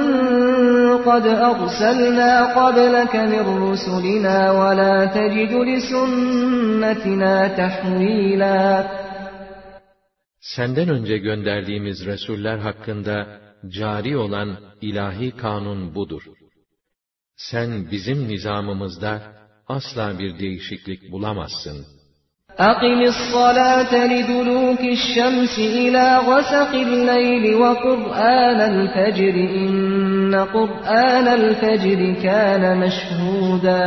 قَدْ 1.08 1.24
أَرْسَلْنَا 1.50 2.32
قَبْلَكَ 2.60 3.14
مِنْ 3.32 3.44
رُسُلِنَا 3.66 4.38
وَلَا 4.60 4.96
تَجِدُ 5.16 5.52
لِسُنَّتِنَا 5.68 7.36
تَحْوِيلًا 7.56 8.86
Senden 10.40 10.88
önce 10.88 11.18
gönderdiğimiz 11.18 12.06
Resuller 12.06 12.58
hakkında 12.58 13.26
cari 13.68 14.16
olan 14.16 14.56
ilahi 14.80 15.30
kanun 15.36 15.94
budur. 15.94 16.22
Sen 17.36 17.90
bizim 17.90 18.28
nizamımızda 18.28 19.22
asla 19.68 20.18
bir 20.18 20.38
değişiklik 20.38 21.12
bulamazsın. 21.12 21.86
أقم 22.72 23.00
الصلاة 23.14 23.92
لدلوك 24.12 24.82
الشمس 24.98 25.54
إلى 25.80 26.06
غسق 26.30 26.70
الليل 26.88 27.44
وقرآن 27.64 28.58
الفجر 28.72 29.36
إن 29.64 30.34
قرآن 30.44 31.26
الفجر 31.28 32.00
كان 32.22 32.78
مشهودا 32.88 33.84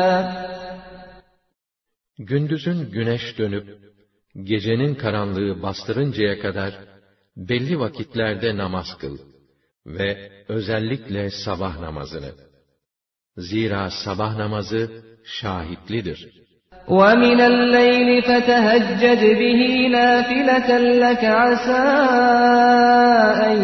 Gündüzün 2.20 2.92
güneş 2.92 3.38
dönüp 3.38 3.68
gecenin 4.44 4.96
karanlığı 4.96 5.62
bastırıncaya 5.64 6.40
kadar 6.40 6.74
belli 7.38 7.80
vakitlerde 7.80 8.58
namaz 8.58 8.88
kıl 9.00 9.18
ve 9.90 10.30
özellikle 10.50 11.30
sabah 11.46 11.80
namazını. 11.80 12.32
Zira 13.48 13.90
sabah 14.06 14.32
namazı 14.42 14.82
şahitlidir. 15.40 16.20
وَمِنَ 17.00 17.40
اللَّيْلِ 17.52 18.10
فَتَهَجَّدْ 18.30 19.22
بِهِ 19.42 19.62
نَافِلَةً 19.98 20.70
لَكَ 21.04 21.22
عَسَىٰ 21.40 21.90
أَنْ 23.50 23.58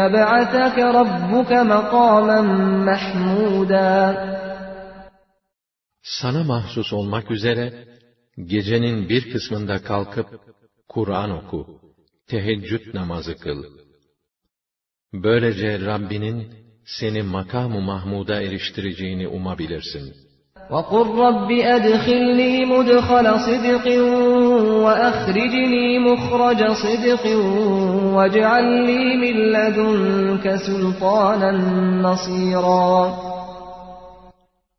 يَبْعَثَكَ 0.00 0.76
رَبُّكَ 0.98 1.50
مَقَامًا 1.72 2.40
مَحْمُودًا 2.84 4.14
Sana 6.02 6.44
mahsus 6.44 6.92
olmak 6.92 7.30
üzere, 7.30 7.84
gecenin 8.46 9.08
bir 9.08 9.32
kısmında 9.32 9.78
kalkıp, 9.82 10.26
Kur'an 10.88 11.30
oku, 11.30 11.80
teheccüd 12.28 12.94
namazı 12.94 13.36
kıl. 13.38 13.62
Böylece 15.12 15.86
Rabbinin 15.86 16.46
seni 16.84 17.22
makamı 17.22 17.80
mahmuda 17.80 18.42
eriştireceğini 18.42 19.28
umabilirsin. 19.28 20.12
وَقُلْ 20.70 21.06
رَبِّ 21.24 21.50
أَدْخِلْنِي 21.76 22.64
مُدْخَلَ 22.72 23.26
صِدْقٍ 23.46 23.86
وَأَخْرِجْنِي 24.86 25.98
مُخْرَجَ 26.08 26.60
صِدْقٍ 26.84 27.24
وَاجْعَلْ 28.16 28.66
لِي 28.88 29.02
مِنْ 29.24 29.36
لَدُنْكَ 29.54 30.46
سُلْطَانًا 30.68 31.50
نَصِيرًا 32.02 33.12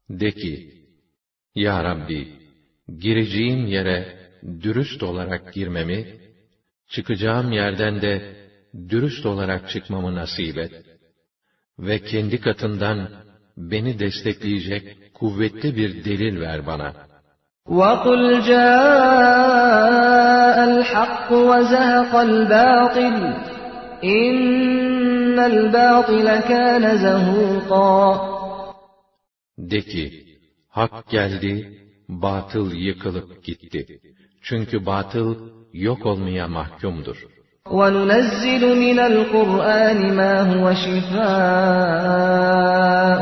De 0.10 0.32
ki, 0.32 0.70
Ya 1.56 1.84
Rabbi, 1.84 2.28
gireceğim 3.00 3.68
yere 3.68 4.18
dürüst 4.64 5.04
olarak 5.04 5.54
girmemi, 5.54 6.06
çıkacağım 6.90 7.52
yerden 7.52 8.02
de 8.02 8.39
dürüst 8.90 9.26
olarak 9.26 9.70
çıkmamı 9.70 10.16
nasip 10.16 10.58
et 10.58 10.72
ve 11.80 12.00
kendi 12.04 12.40
katından 12.42 13.10
beni 13.58 14.00
destekleyecek 14.00 15.14
kuvvetli 15.14 15.76
bir 15.76 16.06
delil 16.06 16.42
ver 16.42 16.66
bana. 16.68 17.10
وَقُلْ 17.68 18.24
جَاءَ 18.42 19.14
الْحَقُّ 20.76 21.30
وَزَهَقَ 21.52 22.14
الْبَاطِلُ 22.30 23.36
اِنَّ 24.04 25.38
الْبَاطِلَ 25.52 26.40
كَانَ 26.42 26.84
زَهُوقًا 27.06 28.30
De 29.58 29.82
ki, 29.82 30.26
hak 30.70 31.10
geldi, 31.10 31.80
batıl 32.08 32.72
yıkılıp 32.74 33.44
gitti. 33.44 34.00
Çünkü 34.44 34.86
batıl 34.86 35.50
yok 35.74 36.06
olmaya 36.06 36.48
mahkumdur.'' 36.48 37.39
وَنُنَزِّلُ 37.78 38.64
مِنَ 38.86 38.98
الْقُرْآنِ 39.00 40.00
مَا 40.20 40.36
هُوَ 40.54 40.66
شِفَاءٌ 40.86 43.22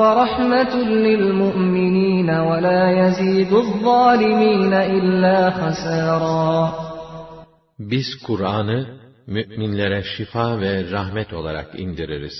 وَرَحْمَةٌ 0.00 0.74
لِلْمُؤْمِنِينَ 1.06 2.28
وَلَا 2.48 2.82
يَزِيدُ 3.00 3.50
الظَّالِمِينَ 3.52 4.74
إِلَّا 4.74 5.38
خَسَارًا 5.50 6.54
Biz 7.78 8.06
Kur'an'ı 8.26 8.98
müminlere 9.26 10.02
şifa 10.16 10.60
ve 10.60 10.90
rahmet 10.90 11.32
olarak 11.32 11.80
indiririz. 11.80 12.34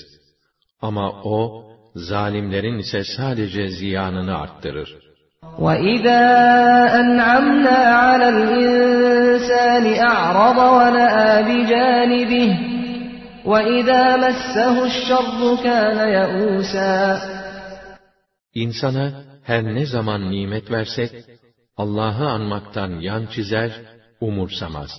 Ama 0.83 1.13
o, 1.25 1.63
zalimlerin 1.95 2.79
ise 2.79 3.03
sadece 3.17 3.69
ziyanını 3.69 4.39
arttırır. 4.39 5.08
وَإِذَا 5.59 6.23
أَنْعَمْنَا 7.03 7.79
عَلَى 8.03 8.29
الْإِنْسَانِ 8.29 9.85
أَعْرَضَ 10.07 10.59
وَنَأَى 10.59 11.31
بِجَانِبِهِ 11.49 12.51
وَإِذَا 13.45 14.03
مَسَّهُ 14.17 14.75
الشَّرُّ 14.91 15.41
كَانَ 15.65 15.99
يَئُوسًا 16.09 17.19
İnsana 18.55 19.13
her 19.45 19.65
ne 19.65 19.87
zaman 19.87 20.31
nimet 20.31 20.71
versek, 20.71 21.11
Allah'ı 21.77 22.29
anmaktan 22.29 22.91
yan 23.01 23.27
çizer, 23.27 23.71
umursamaz. 24.21 24.91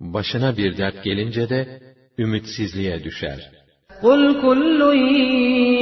Başına 0.00 0.56
bir 0.56 0.76
dert 0.76 1.04
gelince 1.04 1.48
de 1.48 1.80
ümitsizliğe 2.18 3.04
düşer. 3.04 3.50
قُلْ 4.02 4.42
كُلٌّ 4.42 4.80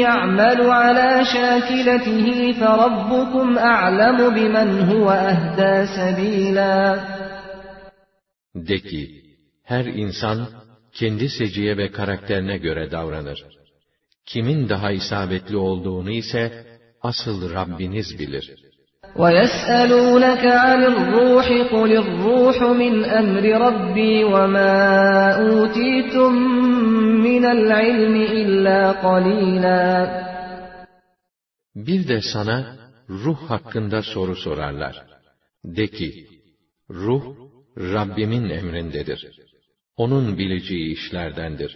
يَعْمَلُ 0.01 0.61
عَلَى 0.71 1.11
شَاكِلَتِهِ 1.35 2.53
فَرَبُّكُمْ 2.61 3.59
أَعْلَمُ 3.59 4.19
بِمَنْ 4.37 4.69
هُوَ 4.91 5.11
أَهْدَى 5.11 5.75
سَب۪يلًا 5.97 7.05
De 8.55 8.79
ki, 8.81 9.23
her 9.65 9.85
insan 9.85 10.47
kendi 10.93 11.29
seciye 11.29 11.77
ve 11.77 11.91
karakterine 11.91 12.57
göre 12.59 12.91
davranır. 12.91 13.45
Kimin 14.27 14.69
daha 14.69 14.91
isabetli 14.93 15.57
olduğunu 15.57 16.11
ise 16.11 16.65
asıl 17.03 17.53
Rabbiniz 17.55 18.07
bilir.'' 18.19 18.65
وَيَسْأَلُونَكَ 19.23 20.45
عَنِ 20.45 20.81
الرُّوحِ 20.93 21.47
قُلِ 21.75 21.91
الرُّوحُ 22.05 22.59
مِنْ 22.63 23.05
أَمْرِ 23.05 23.45
رَبِّي 23.67 24.25
وَمَا 24.25 24.75
أُوتِيتُم 25.49 26.35
مِّنَ 27.27 27.45
الْعِلْمِ 27.45 28.15
إِلَّا 28.41 28.93
قَلِيلًا 28.93 30.35
Bir 31.75 32.09
de 32.09 32.21
sana 32.33 32.77
ruh 33.09 33.39
hakkında 33.51 34.03
soru 34.03 34.37
sorarlar. 34.37 35.03
De 35.65 35.87
ki, 35.87 36.27
ruh 36.91 37.25
Rabbimin 37.77 38.49
emrindedir. 38.51 39.29
Onun 39.97 40.39
bileceği 40.39 40.93
işlerdendir. 40.93 41.73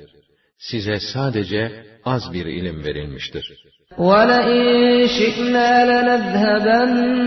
Size 0.59 0.99
sadece 1.15 1.85
az 2.05 2.33
bir 2.33 2.47
ilim 2.47 2.85
verilmiştir. 2.87 3.47
وَلَئِنْ 3.97 5.09
شِئْنَا 5.17 5.71
لَنَذْهَبَنَّ 5.91 7.19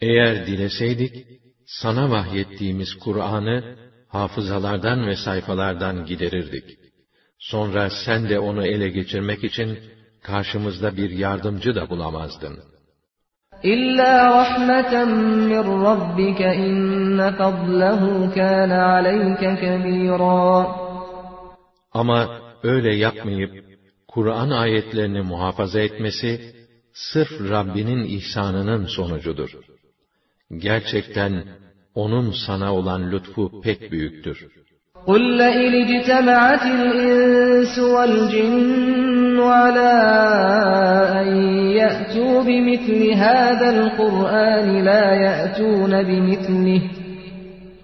Eğer 0.00 0.46
dileseydik, 0.46 1.26
sana 1.66 2.10
vahyettiğimiz 2.10 2.94
Kur'an'ı 2.98 3.76
hafızalardan 4.08 5.06
ve 5.06 5.16
sayfalardan 5.16 6.06
giderirdik. 6.06 6.64
Sonra 7.38 7.90
sen 8.06 8.28
de 8.28 8.38
onu 8.38 8.66
ele 8.66 8.88
geçirmek 8.88 9.44
için 9.44 9.78
karşımızda 10.22 10.96
bir 10.96 11.10
yardımcı 11.10 11.74
da 11.74 11.90
bulamazdın.'' 11.90 12.75
İlla 13.62 14.14
rahmeten 14.38 15.10
min 15.50 15.68
rabbike 15.84 16.56
inne 16.68 17.32
fadlehu 17.36 18.34
kana 18.34 18.84
aleyke 18.94 19.58
kebira. 19.60 20.66
Ama 21.92 22.28
öyle 22.62 22.94
yapmayıp 22.94 23.52
Kur'an 24.08 24.50
ayetlerini 24.50 25.20
muhafaza 25.22 25.80
etmesi 25.80 26.52
sırf 26.94 27.50
Rabbinin 27.50 28.04
ihsanının 28.04 28.86
sonucudur. 28.86 29.50
Gerçekten 30.56 31.44
onun 31.94 32.34
sana 32.46 32.74
olan 32.74 33.10
lütfu 33.12 33.60
pek 33.62 33.92
büyüktür. 33.92 34.46
قل 35.06 35.36
لئن 35.38 35.72
اجتمعت 35.84 36.62
الإنس 36.62 37.78
والجن 37.78 39.40
على 39.40 39.90
أن 41.22 41.28
يأتوا 41.80 42.42
بمثل 42.42 43.10
هذا 43.10 43.68
القرآن 43.80 44.84
لا 44.84 45.12
يأتون 45.14 46.02
بمثله 46.02 46.82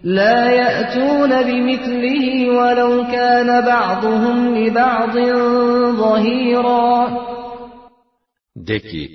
لا 0.04 0.50
يأتون 0.50 1.30
بمثله 1.42 2.50
ولو 2.50 3.02
كان 3.12 3.64
بعضهم 3.66 4.54
لبعض 4.58 5.14
ظهيرا 5.96 7.08
De 8.56 8.78
ki, 8.80 9.10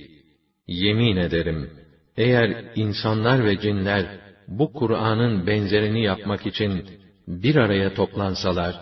yemin 0.68 1.18
ederim, 1.18 1.70
eğer 2.18 2.50
insanlar 2.76 3.46
ve 3.46 3.60
cinler 3.60 4.04
bu 4.48 4.74
Kur'an'ın 4.74 5.48
benzerini 5.48 6.04
yapmak 6.04 6.46
için 6.46 6.84
bir 7.28 7.56
araya 7.56 7.94
toplansalar, 7.94 8.76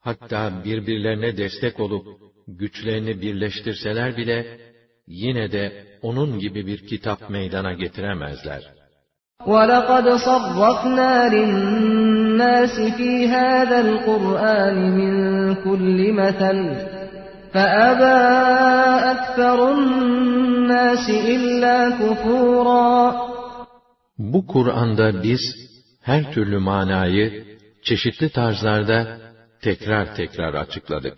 hatta 0.00 0.50
birbirlerine 0.64 1.36
destek 1.36 1.80
olup 1.80 2.06
güçlerini 2.48 3.20
birleştirseler 3.20 4.16
bile, 4.16 4.58
yine 5.06 5.52
de 5.52 5.86
onun 6.02 6.38
gibi 6.38 6.66
bir 6.66 6.86
kitap 6.86 7.30
meydana 7.30 7.72
getiremezler. 7.72 8.62
وَلَقَدْ 9.40 10.04
صَرَّفْنَا 10.26 11.28
لِلنَّاسِ 11.34 12.74
فِي 12.98 13.10
هَذَا 13.36 13.78
الْقُرْآنِ 13.88 14.76
مِنْ 15.00 15.12
كُلِّ 15.64 15.98
مَثَلٍ 16.20 16.58
فَأَبَى 17.54 18.20
أَكْثَرُ 19.14 19.58
النَّاسِ 19.74 21.04
إِلَّا 21.10 21.90
كُفُورًا 21.98 23.28
Bu 24.18 24.46
Kur'an'da 24.46 25.22
biz 25.22 25.40
her 26.02 26.32
türlü 26.32 26.58
manayı 26.58 27.47
çeşitli 27.86 28.28
tarzlarda 28.38 28.98
tekrar 29.62 30.14
tekrar 30.14 30.54
açıkladık. 30.54 31.16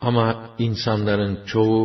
Ama 0.00 0.50
insanların 0.58 1.44
çoğu 1.46 1.80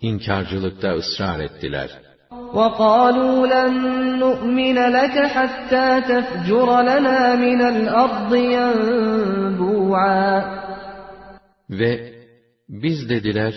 inkarcılıkta 0.00 0.90
ısrar 1.02 1.40
ettiler. 1.40 1.90
وَقَالُوا 2.30 3.38
لَنْ 3.54 3.74
نُؤْمِنَ 4.22 4.78
لَكَ 4.98 5.16
حَتَّى 5.36 5.86
تَفْجُرَ 6.10 6.68
لَنَا 6.90 7.20
مِنَ 7.44 7.60
الْأَرْضِ 7.74 8.32
يَنْبُوعًا 8.56 10.42
Ve 11.70 12.12
biz 12.68 13.08
dediler, 13.08 13.54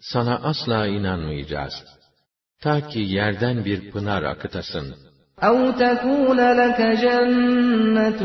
sana 0.00 0.36
asla 0.42 0.86
inanmayacağız. 0.86 1.74
Ta 2.62 2.80
ki 2.88 2.98
yerden 3.00 3.64
bir 3.64 3.90
pınar 3.90 4.22
akıtasın. 4.22 4.94
اَوْ 5.42 5.72
تَكُونَ 5.80 6.38
لَكَ 6.62 6.94
جَنَّةٌ 6.94 8.22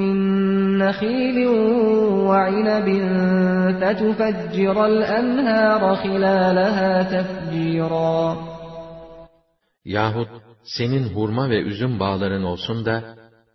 مِّنْ 0.00 0.33
نخيل 0.78 1.48
وعنب 2.28 2.88
فتفجر 3.80 4.86
الأنهار 4.86 5.94
خلالها 5.96 7.02
تفجيرا 7.02 8.36
Yahut 9.86 10.28
senin 10.78 11.04
hurma 11.14 11.50
ve 11.50 11.60
üzüm 11.62 12.00
bağların 12.00 12.42
olsun 12.44 12.84
da, 12.84 13.04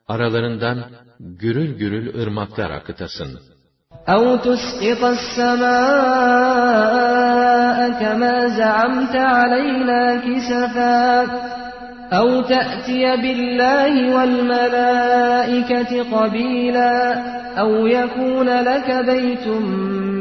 aralarından 0.08 0.84
gürül 1.20 1.78
gürül 1.78 2.22
ırmaklar 2.22 2.70
akıtasın. 2.72 3.40
اَوْ 4.08 4.38
تُسْقِطَ 4.38 5.14
السَّمَاءَ 5.18 6.02
كَمَا 8.02 8.48
زَعَمْتَ 8.58 9.16
عَلَيْنَا 9.16 10.22
كِسَفًا 10.26 11.26
أو 12.14 12.42
تأتي 12.42 13.16
بالله 13.22 14.16
والملائكة 14.16 16.20
قبيلا 16.20 17.16
أو 17.60 17.88
يكون 17.88 18.50
لك 18.50 19.06
بيت 19.06 19.48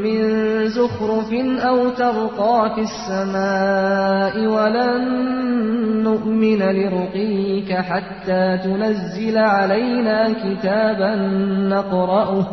من 0.05 0.25
زخرف 0.67 1.33
أو 1.59 1.89
ترقى 1.89 2.71
في 2.75 2.81
السماء 2.81 4.47
ولن 4.47 5.19
نؤمن 6.03 6.57
لرقيك 6.59 7.73
حتى 7.73 8.57
تنزل 8.63 9.37
علينا 9.37 10.33
كتابا 10.33 11.15
نقرأه 11.67 12.47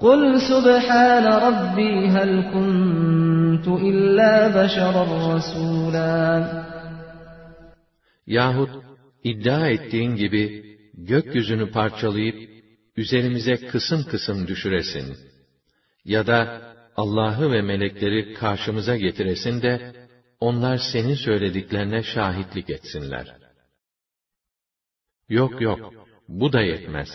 قل 0.00 0.34
سبحان 0.40 1.24
ربي 1.26 2.08
هل 2.08 2.44
كنت 2.54 3.68
إلا 3.82 4.48
بشرا 4.48 5.06
رسولا 5.34 6.44
Yahut 8.36 8.70
iddia 9.24 9.68
ettiğin 9.74 10.14
gibi 10.16 10.42
gökyüzünü 10.94 11.70
parçalayıp 11.76 12.38
üzerimize 12.96 13.56
kısım 13.72 14.00
kısım 14.10 14.38
düşüresin. 14.50 15.06
Ya 16.04 16.26
da 16.26 16.38
Allah'ı 16.96 17.46
ve 17.52 17.60
melekleri 17.70 18.34
karşımıza 18.40 18.96
getiresin 18.96 19.56
de 19.64 19.74
onlar 20.40 20.78
senin 20.92 21.14
söylediklerine 21.26 22.02
şahitlik 22.02 22.70
etsinler. 22.70 23.26
Yok 25.28 25.60
yok, 25.62 25.82
bu 26.28 26.52
da 26.54 26.60
yetmez. 26.60 27.10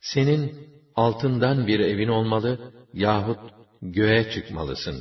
Senin 0.00 0.44
altından 0.94 1.66
bir 1.66 1.80
evin 1.80 2.08
olmalı 2.08 2.52
yahut 2.94 3.40
göğe 3.82 4.22
çıkmalısın. 4.34 4.98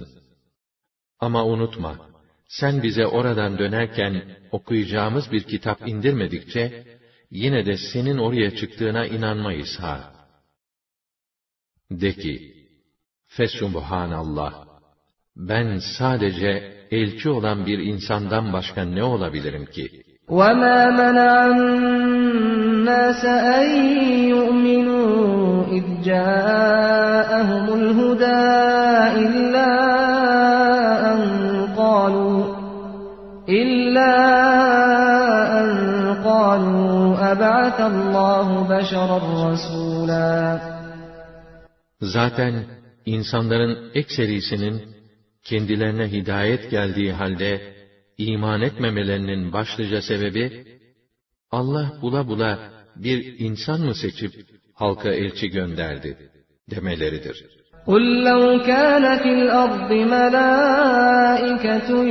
Ama 1.20 1.46
unutma, 1.46 2.10
sen 2.48 2.84
bize 2.84 3.08
oradan 3.08 3.58
dönerken 3.58 4.24
okuyacağımız 4.52 5.32
bir 5.32 5.44
kitap 5.44 5.88
indirmedikçe, 5.88 6.84
yine 7.32 7.66
de 7.66 7.78
senin 7.94 8.18
oraya 8.18 8.56
çıktığına 8.56 9.06
inanmayız 9.06 9.78
ha. 9.82 10.12
De 11.92 12.12
ki, 12.14 12.54
Allah. 13.92 14.54
ben 15.36 15.80
sadece 16.00 16.74
elçi 16.92 17.30
olan 17.30 17.66
bir 17.66 17.80
insandan 17.80 18.54
başka 18.54 18.84
ne 18.84 19.04
olabilirim 19.04 19.66
ki? 19.66 20.02
وَمَا 20.30 20.80
مَنَعَ 21.02 21.34
النَّاسَ 21.58 23.22
أَنْ 23.60 23.68
يُؤْمِنُوا 24.34 25.44
اِذْ 25.78 25.86
جَاءَهُمُ 26.10 27.66
الْهُدَى 27.80 28.46
اِلَّا 29.26 29.96
İlla 33.48 34.12
en 35.62 35.74
kalu 36.24 37.14
eb'atallahu 37.34 38.60
beşerar 38.70 39.26
rasûlâ. 39.46 40.20
Zaten 42.02 42.66
insanların 43.06 43.92
ekserisinin 43.94 44.84
kendilerine 45.44 46.06
hidayet 46.12 46.72
geldiği 46.72 47.12
halde 47.14 47.74
iman 48.18 48.62
etmemelerinin 48.62 49.54
başlıca 49.54 50.02
sebebi 50.02 50.66
Allah 51.52 51.94
bula 52.02 52.28
bula 52.28 52.60
bir 52.96 53.40
insan 53.40 53.82
mı 53.82 53.96
seçip 53.96 54.32
halka 54.74 55.10
elçi 55.10 55.48
gönderdi 55.50 56.30
demeleridir. 56.72 57.46
قل 57.88 58.24
لو 58.24 58.62
كان 58.64 59.18
في 59.18 59.32
الأرض 59.34 59.92
ملائكة 59.92 62.04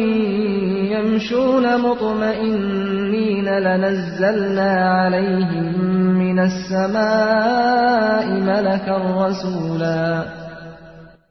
يمشون 0.95 1.81
مطمئنين 1.81 3.45
لنزلنا 3.45 4.71
عليهم 4.73 5.79
من 6.19 6.39
السماء 6.39 8.27
ملكا 8.41 8.97
رسولا 9.27 10.29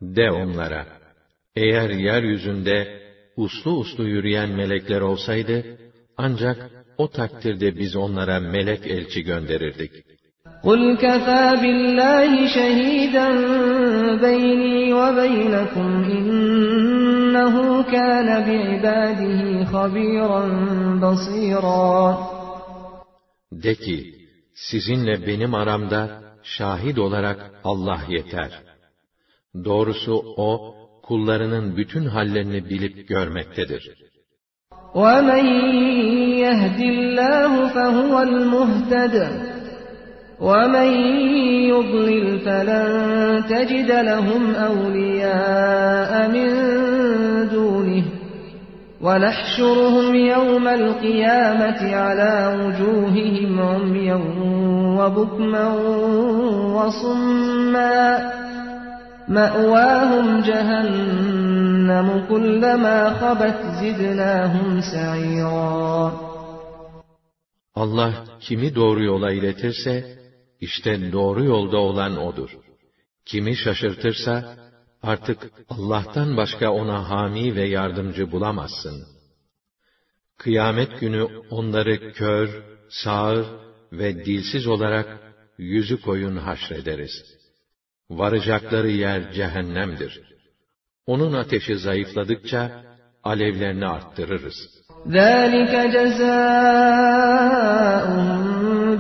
De 0.02 0.30
onlara, 0.32 0.86
eğer 1.56 1.90
yeryüzünde 1.90 2.88
uslu 3.38 3.72
uslu 3.72 4.04
yürüyen 4.08 4.50
melekler 4.50 5.02
olsaydı, 5.02 5.64
ancak 6.18 6.58
o 6.98 7.08
takdirde 7.10 7.76
biz 7.78 7.96
onlara 7.96 8.40
melek 8.40 8.88
elçi 8.88 9.22
gönderirdik.'' 9.24 10.13
قُلْ 10.68 10.96
كَفَى 10.98 11.44
بِاللّٰهِ 11.62 12.48
شَهِيدًا 12.56 13.28
بَيْنِي 14.26 14.94
وَبَيْنَكُمْ 14.94 15.90
اِنَّهُ 16.20 17.84
كَانَ 17.96 18.30
بِعِبَادِهِ 18.48 19.42
خَب۪يرًا 19.66 20.46
بَص۪يرًا 21.00 22.16
De 23.52 23.76
ki, 23.76 24.14
sizinle 24.54 25.28
benim 25.28 25.54
aramda 25.56 26.22
şahit 26.44 27.00
olarak 27.00 27.52
Allah 27.64 28.00
yeter. 28.10 28.52
Doğrusu 29.66 30.24
O, 30.38 30.76
kullarının 31.04 31.78
bütün 31.78 32.06
hallerini 32.06 32.70
bilip 32.70 33.08
görmektedir. 33.08 33.84
وَمَنْ 34.96 35.46
يَهْدِ 36.48 36.80
اللّٰهُ 36.80 37.74
فَهُوَ 37.74 38.16
الْمُهْتَدِرُ 38.28 39.53
ومن 40.44 40.88
يضلل 41.72 42.40
فلن 42.40 42.88
تجد 43.50 43.92
لهم 43.92 44.56
أولياء 44.56 46.28
من 46.30 46.48
دونه 47.50 48.04
ونحشرهم 49.02 50.16
يوم 50.16 50.68
القيامة 50.68 51.96
على 51.96 52.34
وجوههم 52.60 53.60
عميا 53.62 54.20
وبكما 55.00 55.68
وصما 56.76 58.32
مأواهم 59.28 60.42
جهنم 60.42 62.26
كلما 62.30 62.98
خبت 63.10 63.60
زدناهم 63.84 64.82
سعيرا 64.94 66.12
Allah 67.76 68.12
kimi 68.40 68.76
doğru 68.76 69.04
yola 69.04 69.32
iletirse 69.32 70.04
İşte 70.68 70.92
doğru 71.16 71.42
yolda 71.54 71.78
olan 71.90 72.14
odur. 72.28 72.50
Kimi 73.30 73.54
şaşırtırsa, 73.64 74.36
artık 75.12 75.40
Allah'tan 75.74 76.30
başka 76.40 76.68
ona 76.80 77.00
hami 77.12 77.48
ve 77.58 77.64
yardımcı 77.78 78.24
bulamazsın. 78.34 78.98
Kıyamet 80.42 80.92
günü 81.02 81.24
onları 81.56 81.96
kör, 82.20 82.48
sağır 83.02 83.46
ve 84.00 84.10
dilsiz 84.28 84.66
olarak 84.76 85.08
yüzü 85.74 85.96
koyun 86.06 86.38
haşrederiz. 86.48 87.16
Varacakları 88.22 88.90
yer 89.04 89.22
cehennemdir. 89.38 90.14
Onun 91.12 91.32
ateşi 91.44 91.74
zayıfladıkça 91.86 92.62
alevlerini 93.24 93.86
arttırırız. 93.86 94.60
ذَٰلِكَ 95.16 95.74
جَزَاءٌ 95.96 98.04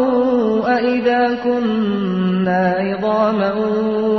أئذا 0.76 1.34
كنا 1.45 2.74
عظاما 2.82 3.53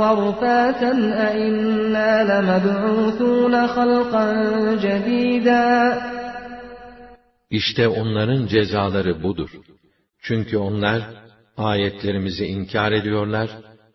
ورفاتا 0.00 0.92
أئنا 1.30 2.10
لمبعوثون 2.30 3.54
خلقا 3.66 4.26
جديدا 4.84 5.68
İşte 7.50 7.88
onların 7.88 8.46
cezaları 8.46 9.22
budur. 9.22 9.50
Çünkü 10.22 10.56
onlar 10.58 11.02
ayetlerimizi 11.56 12.46
inkar 12.46 12.92
ediyorlar 12.92 13.48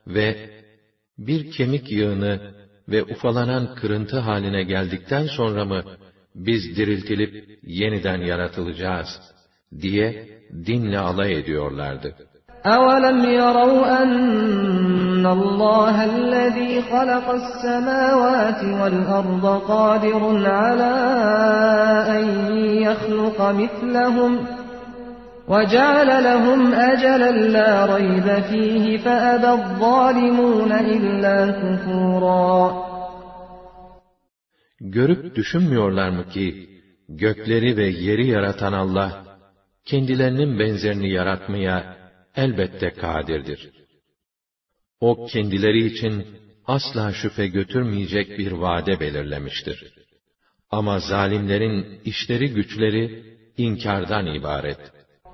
ve 0.08 0.36
bir 1.18 1.52
kemik 1.52 1.92
yığını 1.92 2.40
ve 2.90 3.04
ufalanan 3.04 3.76
kırıntı 3.76 4.20
haline 4.20 4.64
geldikten 4.64 5.26
sonra 5.38 5.66
mı 5.66 5.82
biz 6.36 6.62
diriltilip 6.78 7.60
yeniden 7.64 8.18
yaratılacağız 8.22 9.08
diye 9.82 10.28
dinle 10.66 11.00
alay 11.00 11.34
ediyorlardı. 11.40 12.16
أَوَلَمْ 12.76 13.20
يَرَوْا 13.42 13.80
أَنَّ 14.02 15.26
اللَّهَ 15.38 15.96
الَّذ۪ي 16.16 16.72
خَلَقَ 16.92 17.28
السَّمَاوَاتِ 17.42 18.60
وَالْأَرْضَ 18.80 19.46
قَادِرٌ 19.72 20.22
عَلَى 20.62 20.96
أَنْ 22.18 22.26
يَخْلُقَ 22.88 23.38
مِثْلَهُمْ 23.62 24.34
وَجَعَلَ 25.52 26.10
لَهُمْ 26.30 26.62
أَجَلًا 26.92 27.32
لَا 27.58 27.72
رَيْبَ 27.96 28.28
ف۪يهِ 28.50 28.86
فَأَبَى 29.04 29.50
الظَّالِمُونَ 29.60 30.72
اِلَّا 30.72 31.40
كُفُورًا 31.62 32.84
Görüp 34.80 35.36
düşünmüyorlar 35.36 36.10
mı 36.10 36.30
ki, 36.30 36.70
gökleri 37.10 37.78
ve 37.78 37.88
yeri 37.90 38.28
yaratan 38.28 38.74
Allah, 38.74 39.38
kendilerinin 39.86 40.60
benzerini 40.60 41.10
yaratmaya 41.12 41.98
elbette 42.36 42.90
kadirdir. 42.92 43.72
O 45.00 45.26
kendileri 45.26 45.86
için 45.86 46.26
asla 46.68 47.14
şüphe 47.14 47.48
götürmeyecek 47.48 48.40
bir 48.40 48.52
vade 48.52 49.00
belirlemiştir. 49.00 49.94
Ama 50.72 51.00
zalimlerin 51.00 52.00
işleri 52.06 52.54
güçleri 52.54 53.24
inkardan 53.58 54.26
ibaret. 54.26 54.82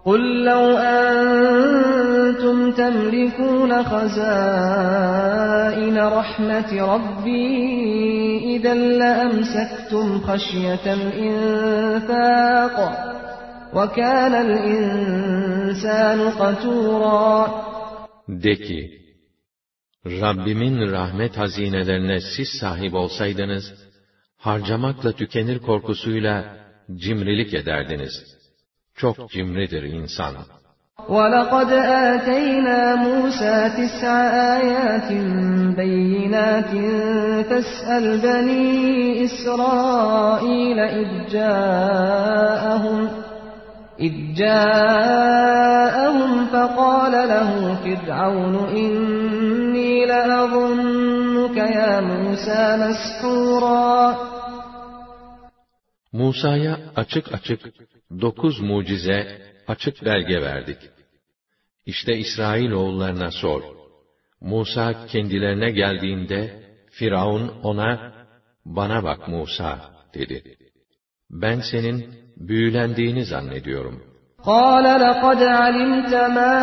قُلْ 0.10 0.24
لَوْ 0.44 0.78
أَنْتُمْ 0.78 2.72
تَمْلِكُونَ 2.72 3.84
خَزَائِنَ 3.84 5.98
رَحْمَةِ 5.98 6.70
رَبِّي 6.94 7.66
اِذًا 8.56 8.74
لَأَمْسَكْتُمْ 8.74 10.20
خَشْيَةَ 10.22 10.86
الْاِنْفَاقِ 10.94 12.76
وَكَانَ 13.74 14.34
الْاِنْسَانُ 14.46 16.20
قَتُورًا 16.32 17.48
De 18.30 18.56
ki, 18.56 18.80
Rabbimin 20.06 20.92
rahmet 20.92 21.38
hazinelerine 21.38 22.20
siz 22.36 22.48
sahip 22.62 22.94
olsaydınız, 22.94 23.64
harcamakla 24.38 25.12
tükenir 25.12 25.60
korkusuyla 25.60 26.46
cimrilik 26.96 27.54
ederdiniz.'' 27.54 28.39
Çok 29.02 29.16
cimridir 29.32 29.84
insan. 29.84 30.34
وَلَقَدْ 31.10 31.72
آتَيْنَا 32.14 32.82
مُوسَى 33.06 33.58
تِسْعَ 33.82 34.14
آيَاتٍ 34.58 35.10
بَيِّنَاتٍ 35.80 36.74
فَاسْأَلْ 37.50 38.06
بَنِي 38.28 38.78
إِسْرَائِيلَ 39.26 40.80
إِذْ 40.80 41.10
جَاءَهُمْ 41.36 43.00
إذ 44.08 44.16
جاءهم 44.42 46.34
فقال 46.54 47.12
له 47.34 47.50
فرعون 47.86 48.56
إني 48.56 49.94
لأظنك 50.06 51.58
يا 51.58 52.00
موسى 52.02 52.62
مسحورا 52.86 53.96
مُوسَى 56.14 56.52
يَا 56.66 56.76
أَشِكْ 56.98 57.26
أَشِكْ 57.34 57.89
dokuz 58.22 58.60
mucize, 58.60 59.42
açık 59.68 60.06
belge 60.06 60.42
verdik. 60.42 60.78
İşte 61.86 62.18
İsrail 62.18 62.72
oğullarına 62.72 63.32
sor. 63.42 63.62
Musa 64.42 65.06
kendilerine 65.08 65.72
geldiğinde, 65.72 66.64
Firavun 66.92 67.52
ona, 67.64 68.12
bana 68.66 69.04
bak 69.04 69.28
Musa, 69.28 69.80
dedi. 70.14 70.56
Ben 71.32 71.60
senin 71.72 72.14
büyülendiğini 72.38 73.26
zannediyorum. 73.26 74.04
قَالَ 74.46 74.84
لَقَدْ 75.06 75.42
عَلِمْتَ 75.46 76.14
مَا 76.38 76.58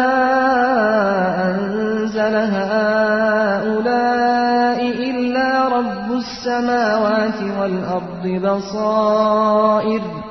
أَنْزَلَ 1.53 2.35
هَؤُلَاءِ 2.55 4.81
إِلَّا 5.11 5.49
رَبُّ 5.77 6.09
السَّمَاوَاتِ 6.25 7.39
وَالْأَرْضِ 7.59 8.25
بَصَائِرٍ 8.47 10.26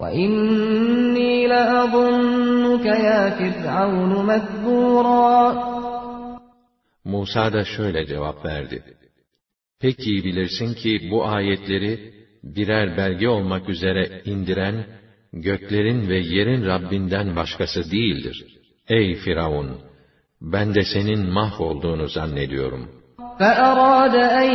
وَاِنِّي 0.00 1.46
لَأَظُنُّكَ 1.46 2.86
يَا 2.86 3.22
فِرْعَوْنُ 3.38 4.12
مَذْبُورًا 4.28 5.70
Musa 7.04 7.52
da 7.52 7.64
şöyle 7.64 8.06
cevap 8.06 8.44
verdi. 8.44 8.82
Pek 9.80 10.06
iyi 10.06 10.24
bilirsin 10.24 10.74
ki 10.74 11.08
bu 11.10 11.26
ayetleri 11.26 12.12
birer 12.42 12.96
belge 12.96 13.28
olmak 13.28 13.68
üzere 13.68 14.22
indiren 14.24 14.86
göklerin 15.32 16.08
ve 16.08 16.18
yerin 16.18 16.64
Rabbinden 16.66 17.36
başkası 17.36 17.90
değildir. 17.92 18.44
Ey 18.88 19.14
Firavun! 19.14 19.70
Ben 20.40 20.74
de 20.74 20.82
senin 20.94 21.26
mahvolduğunu 21.30 22.06
zannediyorum.'' 22.08 22.99
فَأَرَادَ 23.40 24.14
اَنْ 24.42 24.50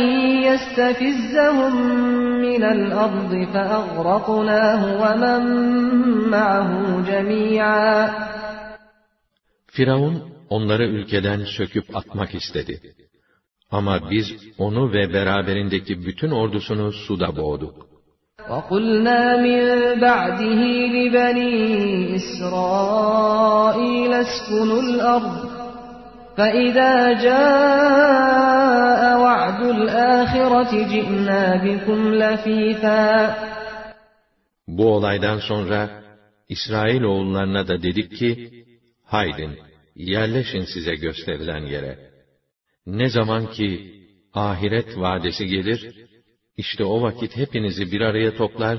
يَسْتَفِزَّهُمْ 0.48 1.74
مِنَ 2.46 2.62
الْأَرْضِ 2.64 3.32
فَأَغْرَقْنَاهُ 3.54 4.82
وَمَنْ 5.02 5.42
مَعَهُ 6.30 6.70
جَمِيعًا 7.06 8.10
Firavun 9.74 10.14
onları 10.50 10.84
ülkeden 10.86 11.40
söküp 11.58 11.96
atmak 11.96 12.34
istedi. 12.34 12.80
Ama 13.70 14.10
biz 14.10 14.26
onu 14.58 14.92
ve 14.92 15.12
beraberindeki 15.14 15.98
bütün 16.06 16.30
ordusunu 16.30 16.92
suda 16.92 17.36
boğduk. 17.36 17.74
وَقُلْنَا 18.50 19.22
مِنْ 19.46 19.60
بَعْدِهِ 20.06 20.62
لِبَنِي 20.96 21.72
إِسْرَائِيلَ 22.20 24.12
اسْكُنُوا 24.26 24.80
الْأَرْضِ 24.86 25.55
فَاِذَا 26.38 26.94
جَاءَ 27.28 29.02
وَعْدُ 29.24 29.60
الْآخِرَةِ 29.76 30.72
جِئْنَا 30.92 31.64
بِكُمْ 31.64 32.14
لَف۪يفًا 32.18 33.34
Bu 34.68 34.92
olaydan 34.94 35.38
sonra 35.48 36.02
İsrail 36.48 37.02
oğullarına 37.02 37.68
da 37.68 37.82
dedik 37.82 38.16
ki, 38.16 38.50
haydin, 39.04 39.58
yerleşin 39.94 40.64
size 40.74 40.94
gösterilen 40.94 41.64
yere. 41.66 41.98
Ne 42.86 43.08
zaman 43.08 43.50
ki 43.52 43.68
ahiret 44.34 44.96
vadesi 44.98 45.46
gelir, 45.46 46.06
işte 46.56 46.84
o 46.84 47.02
vakit 47.02 47.36
hepinizi 47.36 47.92
bir 47.92 48.00
araya 48.00 48.36
toplar, 48.36 48.78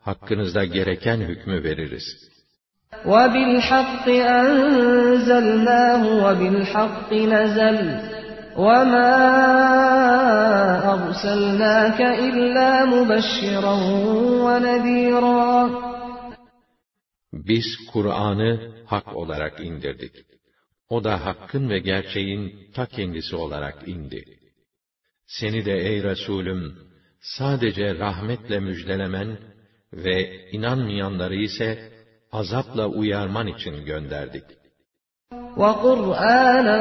hakkınızda 0.00 0.64
gereken 0.64 1.18
hükmü 1.20 1.64
veririz.'' 1.64 2.37
Biz 2.92 3.02
Kur'an'ı 3.02 3.64
hak 18.86 19.08
olarak 19.16 19.60
indirdik. 19.60 20.12
O 20.90 21.04
da 21.04 21.24
hakkın 21.26 21.68
ve 21.70 21.78
gerçeğin 21.78 22.52
ta 22.74 22.86
kendisi 22.86 23.36
olarak 23.36 23.88
indi. 23.88 24.24
Seni 25.26 25.64
de 25.64 25.72
ey 25.78 26.02
Resulüm, 26.02 26.62
sadece 27.20 27.98
rahmetle 27.98 28.60
müjdelemen 28.60 29.38
ve 29.92 30.50
inanmayanları 30.50 31.34
ise 31.34 31.97
azapla 32.32 32.86
uyarman 32.88 33.46
için 33.46 33.84
gönderdik. 33.84 34.44
وَقُرْآنًا 35.62 36.78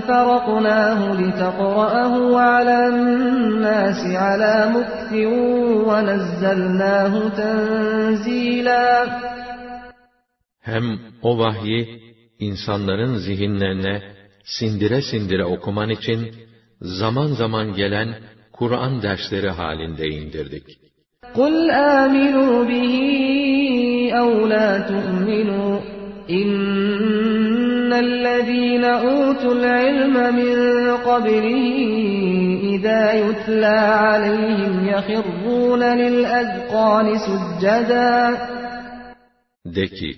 فَرَقْنَاهُ 0.00 1.00
لِتَقْرَأَهُ 1.20 2.14
عَلَى 2.52 2.76
النَّاسِ 2.92 4.00
عَلَى 4.24 4.54
مُكْثٍ 4.76 5.10
وَنَزَّلْنَاهُ 5.88 7.12
تَنْزِيلًا 7.30 9.08
Hem 10.62 10.82
o 11.22 11.38
vahyi 11.38 11.86
insanların 12.38 13.16
zihinlerine 13.16 14.02
sindire 14.44 15.02
sindire 15.02 15.44
okuman 15.44 15.90
için 15.90 16.34
zaman 16.82 17.26
zaman 17.28 17.74
gelen 17.74 18.08
Kur'an 18.52 19.02
dersleri 19.02 19.50
halinde 19.50 20.06
indirdik. 20.08 20.66
قُلْ 21.34 21.70
آمِنُوا 21.72 22.64
بِهِ 22.68 23.00
أو 24.12 24.46
لا 24.46 24.80
تؤمنوا 24.88 25.80
إن 26.30 27.92
الذين 27.92 28.84
أوتوا 28.84 29.52
العلم 29.52 30.14
من 30.40 30.54
قبله 30.96 31.64
إذا 32.74 33.12
يتلى 33.14 33.76
عليهم 34.06 34.88
يخرون 34.88 35.82
للأذقان 35.98 37.06
سجدا 37.28 38.10
De 39.64 39.86
ki, 39.88 40.14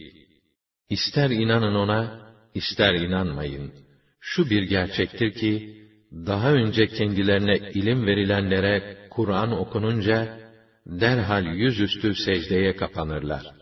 ister 0.90 1.30
inanın 1.30 1.74
ona, 1.74 2.20
ister 2.54 2.94
inanmayın. 2.94 3.72
Şu 4.20 4.50
bir 4.50 4.62
gerçektir 4.62 5.30
ki, 5.32 5.76
daha 6.12 6.52
önce 6.52 6.86
kendilerine 6.86 7.56
ilim 7.74 8.06
verilenlere 8.06 8.96
Kur'an 9.10 9.52
okununca, 9.60 10.28
derhal 10.86 11.44
yüzüstü 11.46 12.14
secdeye 12.14 12.76
kapanırlar.'' 12.76 13.61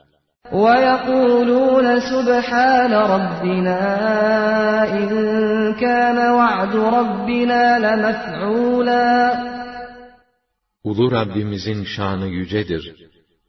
وَيَقُولُونَ 0.52 1.86
سُبْحَانَ 2.00 2.92
رَبِّنَا 2.92 3.82
اِنْ 4.92 5.08
كَانَ 5.74 6.18
وَعْدُ 6.30 6.74
رَبِّنَا 6.76 7.78
لَمَفْعُولًا 7.78 9.32
Ulu 10.84 11.10
Rabbimizin 11.12 11.84
şanı 11.84 12.26
yücedir. 12.26 12.94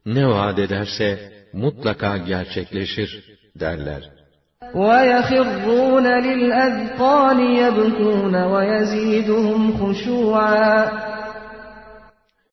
Ne 0.06 0.26
vaat 0.28 0.58
ederse 0.58 1.32
mutlaka 1.52 2.16
gerçekleşir 2.16 3.24
derler. 3.60 4.02
وَيَخِرُّونَ 4.74 6.06
لِلْأَذْقَانِ 6.20 7.40
يَبْكُونَ 7.40 8.34
وَيَزِيدُهُمْ 8.54 9.72
خُشُوعًا 9.72 10.88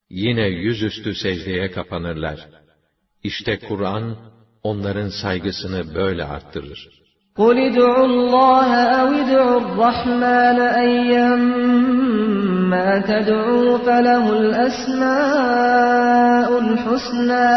Yine 0.09 0.47
yüzüstü 0.47 1.15
secdeye 1.15 1.71
kapanırlar. 1.71 2.39
İşte 3.23 3.59
Kur'an 3.67 4.15
onların 4.64 5.10
saygısını 5.22 5.95
böyle 5.95 6.24
arttırır. 6.26 6.89
قُلْ 7.38 7.57
اِدْعُوا 7.70 8.05
اللّٰهَ 8.14 8.70
اَوْ 8.99 9.07
اِدْعُوا 9.24 9.57
الرَّحْمَانَ 9.66 10.57
اَيَّمَّا 10.86 12.89
تَدْعُوا 13.12 13.72
فَلَهُ 13.86 14.26
الْأَسْمَاءُ 14.41 16.49
الْحُسْنَى 16.66 17.55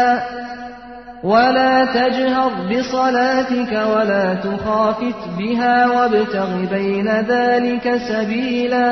وَلَا 1.31 1.75
تَجْهَرْ 1.99 2.51
بِصَلَاتِكَ 2.71 3.71
وَلَا 3.93 4.27
تُخَافِتْ 4.45 5.19
بِهَا 5.39 5.75
وَابْتَغِ 5.93 6.49
بَيْنَ 6.75 7.07
ذَٰلِكَ 7.31 7.85
سَب۪يلًا 8.11 8.91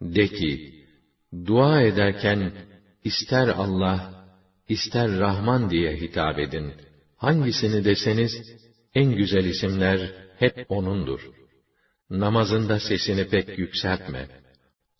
De 0.00 0.26
ki, 0.28 0.72
dua 1.46 1.82
ederken 1.82 2.52
ister 3.04 3.48
Allah, 3.48 3.98
ister 4.74 5.08
Rahman 5.20 5.70
diye 5.70 5.92
hitap 5.96 6.38
edin. 6.38 6.72
Hangisini 7.16 7.84
deseniz, 7.84 8.32
en 8.94 9.08
güzel 9.14 9.44
isimler 9.44 9.98
hep 10.38 10.56
O'nundur. 10.68 11.20
Namazında 12.10 12.80
sesini 12.80 13.28
pek 13.28 13.58
yükseltme. 13.58 14.26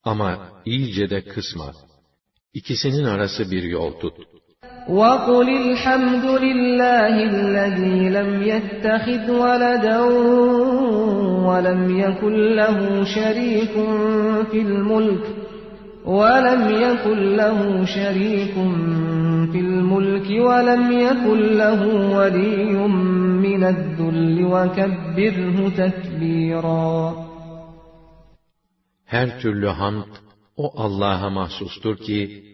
Ama 0.05 0.49
iyice 0.65 1.11
de 1.11 1.25
kısma. 1.25 1.73
İkisinin 2.55 3.05
arası 3.05 3.51
bir 3.51 3.63
yol 3.63 3.93
tut. 4.01 4.15
وَقُلِ 4.89 5.49
الْحَمْدُ 5.65 6.25
لِلَّهِ 6.47 7.15
الَّذ۪ي 7.33 7.97
لَمْ 8.19 8.31
يَتَّخِذْ 8.53 9.27
وَلَدًا 9.45 9.99
وَلَمْ 11.49 11.83
يَكُنْ 12.05 12.35
لَهُ 12.61 12.79
شَر۪يكٌ 13.17 13.75
فِي 14.51 14.59
الْمُلْكِ 14.69 15.25
وَلَمْ 16.21 16.63
يَكُنْ 16.85 17.19
لَهُ 17.41 17.59
شَر۪يكٌ 17.97 18.55
في 19.53 19.59
الملك 19.59 20.29
ولم 20.49 20.85
يكن 21.07 21.41
له 21.63 21.81
ولي 22.19 22.65
من 23.47 23.63
الذل 23.65 24.37
وكبره 24.53 25.59
تكبيرا 25.71 27.27
Her 29.09 29.41
türlü 29.41 29.67
hamd 29.67 30.07
o 30.57 30.81
Allah'a 30.83 31.31
mahsustur 31.31 31.97
ki 31.97 32.45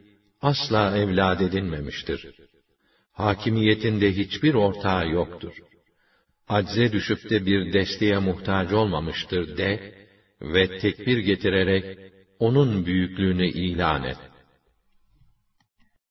asla 0.43 0.97
evlad 0.97 1.41
edinmemiştir. 1.41 2.27
Hakimiyetinde 3.13 4.13
hiçbir 4.13 4.55
ortağı 4.55 5.09
yoktur. 5.09 5.53
Acze 6.49 6.93
düşüp 6.93 7.31
de 7.31 7.47
bir 7.47 7.73
desteğe 7.73 8.19
muhtaç 8.19 8.73
olmamıştır 8.73 9.57
de 9.59 9.93
ve 10.43 10.79
tekbir 10.79 11.19
getirerek 11.19 11.99
onun 12.39 12.87
büyüklüğünü 12.87 13.49
ilan 13.49 14.03
et. 14.05 14.32